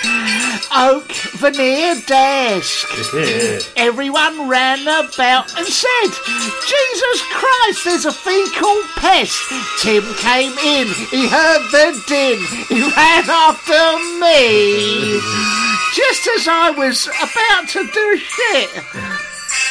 oak 0.73 1.11
veneer 1.35 1.95
desk. 2.07 2.87
Everyone 3.75 4.47
ran 4.47 4.81
about 4.83 5.53
and 5.57 5.67
said, 5.67 6.09
"Jesus 6.65 7.21
Christ, 7.33 7.83
there's 7.83 8.05
a 8.05 8.13
fecal 8.13 8.81
pest." 8.95 9.37
Tim 9.81 10.03
came 10.15 10.53
in. 10.59 10.87
He 11.11 11.27
heard 11.27 11.63
the 11.71 12.01
din. 12.07 12.39
He 12.69 12.81
ran 12.81 13.29
after 13.29 13.97
me. 14.23 15.66
Just 15.95 16.27
as 16.35 16.47
I 16.47 16.71
was 16.71 17.07
about 17.07 17.67
to 17.69 17.87
do 17.91 18.17
shit 18.17 18.69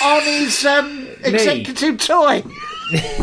on 0.02 0.22
his 0.22 0.64
um, 0.64 1.07
executive 1.22 1.98
toy. 1.98 2.42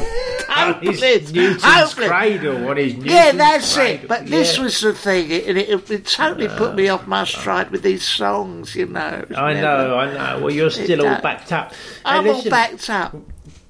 Hopeless. 0.49 1.01
His 1.01 1.33
Newton's 1.33 1.93
cradle. 1.95 2.63
What 2.65 2.77
is 2.77 2.93
Newton's 2.93 3.11
Yeah, 3.11 3.31
that's 3.31 3.73
cradle. 3.75 4.03
it. 4.03 4.07
But 4.07 4.27
this 4.27 4.57
Yeah. 4.57 4.63
was 4.63 4.79
the 4.81 4.93
thing, 4.93 5.31
and 5.31 5.57
it, 5.57 5.89
it 5.89 6.05
totally 6.05 6.47
put 6.49 6.75
me 6.75 6.89
off 6.89 7.07
my 7.07 7.23
stride 7.23 7.71
with 7.71 7.81
these 7.81 8.03
songs, 8.03 8.75
you 8.75 8.85
know. 8.85 9.25
I 9.35 9.53
know, 9.53 9.97
I 9.97 10.13
know. 10.13 10.43
Well, 10.43 10.53
you're 10.53 10.69
still 10.69 11.07
all 11.07 11.19
backed 11.21 11.51
up. 11.51 11.73
Hey, 11.73 11.77
I'm 12.05 12.27
all 12.27 12.35
listen, 12.35 12.51
backed 12.51 12.89
up. 12.89 13.15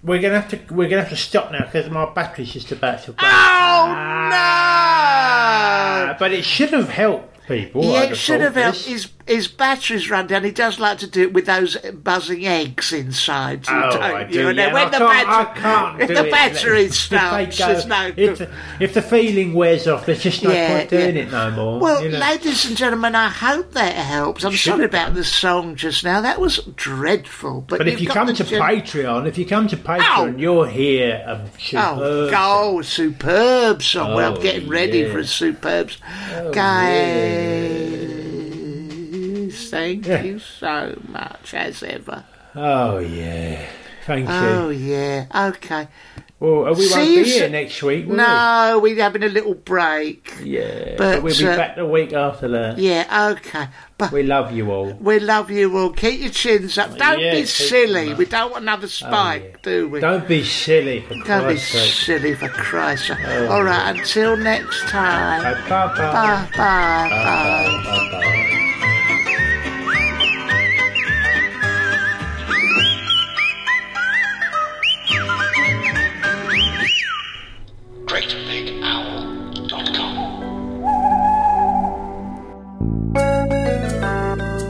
We're 0.03 0.19
gonna 0.21 0.41
have 0.41 0.49
to. 0.49 0.59
We're 0.73 0.89
gonna 0.89 1.03
have 1.03 1.11
to 1.11 1.15
stop 1.15 1.51
now 1.53 1.63
because 1.65 1.89
my 1.89 2.11
battery's 2.13 2.51
just 2.51 2.71
about 2.73 3.03
to 3.03 3.11
go. 3.11 3.17
Oh 3.21 3.93
Ah, 3.95 6.05
no! 6.09 6.15
But 6.19 6.33
it 6.33 6.43
should 6.43 6.71
have 6.71 6.89
helped 6.89 7.32
people. 7.47 7.95
it 7.95 8.15
have 8.17 8.17
should 8.17 8.41
have. 8.41 8.55
His 8.55 9.09
his 9.25 9.47
batteries 9.47 10.09
run 10.09 10.27
down. 10.27 10.43
He 10.43 10.51
does 10.51 10.79
like 10.79 10.97
to 10.99 11.07
do 11.07 11.21
it 11.23 11.33
with 11.33 11.45
those 11.45 11.77
buzzing 11.77 12.45
eggs 12.45 12.91
inside. 12.91 13.67
You 13.67 13.73
Oh, 13.75 13.97
I 13.99 14.25
you? 14.25 14.33
do. 14.33 14.47
And 14.49 14.57
yeah, 14.57 14.65
then 14.65 14.73
when 14.73 14.83
and 14.85 14.93
the 14.93 15.05
I 15.05 15.23
can't, 15.23 15.27
battery, 15.27 15.35
I 15.35 15.53
can't 15.61 16.01
if 16.01 16.07
do 16.09 16.15
the 16.15 16.25
it. 16.27 16.31
battery 16.31 16.89
stops, 16.89 17.57
go- 17.59 17.67
there's 17.67 17.85
no 17.85 18.07
if, 18.07 18.15
good. 18.15 18.37
the, 18.37 18.49
if 18.79 18.93
the 18.93 19.01
feeling 19.01 19.53
wears 19.53 19.87
off, 19.87 20.05
there's 20.05 20.21
just 20.23 20.43
no 20.43 20.51
Yeah, 20.51 20.77
point 20.77 20.89
doing 20.89 21.15
yeah. 21.15 21.21
it 21.23 21.31
no 21.31 21.51
more. 21.51 21.79
Well, 21.79 22.03
you 22.03 22.09
know. 22.09 22.19
ladies 22.19 22.65
and 22.65 22.75
gentlemen, 22.75 23.15
I 23.15 23.29
hope 23.29 23.71
that 23.71 23.95
helps. 23.95 24.43
I'm 24.43 24.53
sorry 24.53 24.85
about 24.85 25.13
the 25.13 25.23
song 25.23 25.75
just 25.75 26.03
now. 26.03 26.21
That 26.21 26.41
was 26.41 26.57
dreadful. 26.75 27.61
But, 27.67 27.77
But 27.79 27.87
if 27.87 28.01
you 28.01 28.07
come 28.07 28.27
to 28.33 28.43
gen- 28.43 28.61
Patreon, 28.61 29.27
if 29.27 29.37
you 29.37 29.45
come 29.45 29.67
to 29.67 29.77
Patreon, 29.77 30.39
you're 30.39 30.67
here. 30.67 31.23
Um, 31.27 31.41
Oh, 31.75 32.27
superb. 32.27 32.31
go, 32.31 32.81
superb 32.81 33.81
song. 33.83 34.15
well, 34.15 34.33
Oh, 34.33 34.35
I'm 34.35 34.41
getting 34.41 34.67
ready 34.69 35.09
for 35.09 35.19
a 35.19 35.25
superb. 35.25 35.91
Oh, 36.35 36.51
thank 39.73 40.05
Yeah. 40.05 40.21
you 40.23 40.39
so 40.39 40.97
much, 41.07 41.53
as 41.53 41.81
ever. 41.83 42.23
Oh 42.55 42.99
yeah, 42.99 43.65
thank 44.05 44.27
you. 44.29 44.33
Oh, 44.35 44.69
yeah. 44.69 45.25
Okay. 45.49 45.87
Well, 46.39 46.67
uh, 46.67 46.73
we 46.73 46.89
won't 46.91 47.07
be 47.07 47.23
here 47.23 47.47
next 47.47 47.81
week, 47.83 48.05
will 48.05 48.17
No, 48.17 48.77
we're 48.83 49.01
having 49.01 49.23
a 49.23 49.29
little 49.29 49.53
break. 49.53 50.33
Yeah, 50.43 50.95
But, 50.97 51.15
but, 51.15 51.23
we'll 51.23 51.37
be 51.37 51.47
uh, 51.47 51.55
back 51.55 51.77
the 51.77 51.85
week 51.85 52.11
after 52.11 52.49
that. 52.49 52.77
Yeah, 52.77 53.29
okay. 53.31 53.67
But 53.97 54.11
We 54.11 54.23
love 54.23 54.51
you 54.51 54.69
all. 54.69 54.91
we 54.99 55.19
love 55.19 55.49
you 55.49 55.77
all. 55.77 55.91
Keep 55.91 56.19
your 56.19 56.31
chins 56.31 56.77
up. 56.77 56.97
Don't 56.97 57.21
Yeah, 57.21 57.31
be 57.35 57.45
silly. 57.45 58.13
We 58.13 58.25
don't 58.25 58.51
want 58.51 58.63
another 58.63 58.89
spike, 58.89 59.61
do 59.63 59.87
we? 59.87 60.01
Don't 60.01 60.27
be 60.27 60.43
silly, 60.43 60.99
for 61.07 61.15
Don't 61.25 61.47
be 61.47 61.57
sake. 61.57 61.93
silly 61.93 62.33
for 62.35 62.49
Christ's 62.49 63.07
sake. 63.07 63.17
Oh. 63.25 63.47
All 63.47 63.63
right, 63.63 63.97
until 63.97 64.35
next 64.35 64.81
time. 64.89 65.43
Bye, 65.43 65.69
bye, 65.69 65.95
Bye, 65.95 65.95
bye, 65.95 66.49
bye. 66.57 67.09
Bye, 67.09 68.09
bye. 68.11 68.39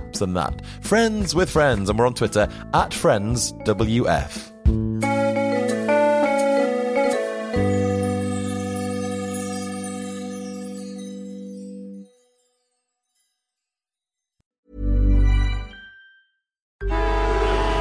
apps 0.00 0.22
and 0.22 0.36
that. 0.36 0.64
Friends 0.82 1.34
with 1.34 1.50
Friends, 1.50 1.90
and 1.90 1.98
we're 1.98 2.06
on 2.06 2.14
Twitter 2.14 2.48
at 2.74 2.90
FriendsWF. 2.90 4.50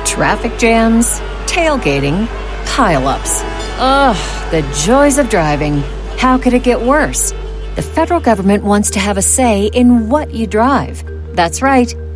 Traffic 0.06 0.58
jams, 0.60 1.20
tailgating, 1.50 2.26
pileups. 2.66 3.42
Ugh, 3.80 4.52
the 4.52 4.62
joys 4.84 5.18
of 5.18 5.30
driving. 5.30 5.78
How 6.18 6.38
could 6.38 6.54
it 6.54 6.64
get 6.64 6.82
worse? 6.82 7.32
The 7.76 7.82
federal 7.82 8.20
government 8.20 8.66
wants 8.66 8.90
to 8.92 9.00
have 9.00 9.18
a 9.18 9.22
say 9.22 9.68
in 9.68 10.10
what 10.10 10.34
you 10.34 10.46
drive. 10.46 11.02
That's 11.34 11.62
right. 11.62 11.94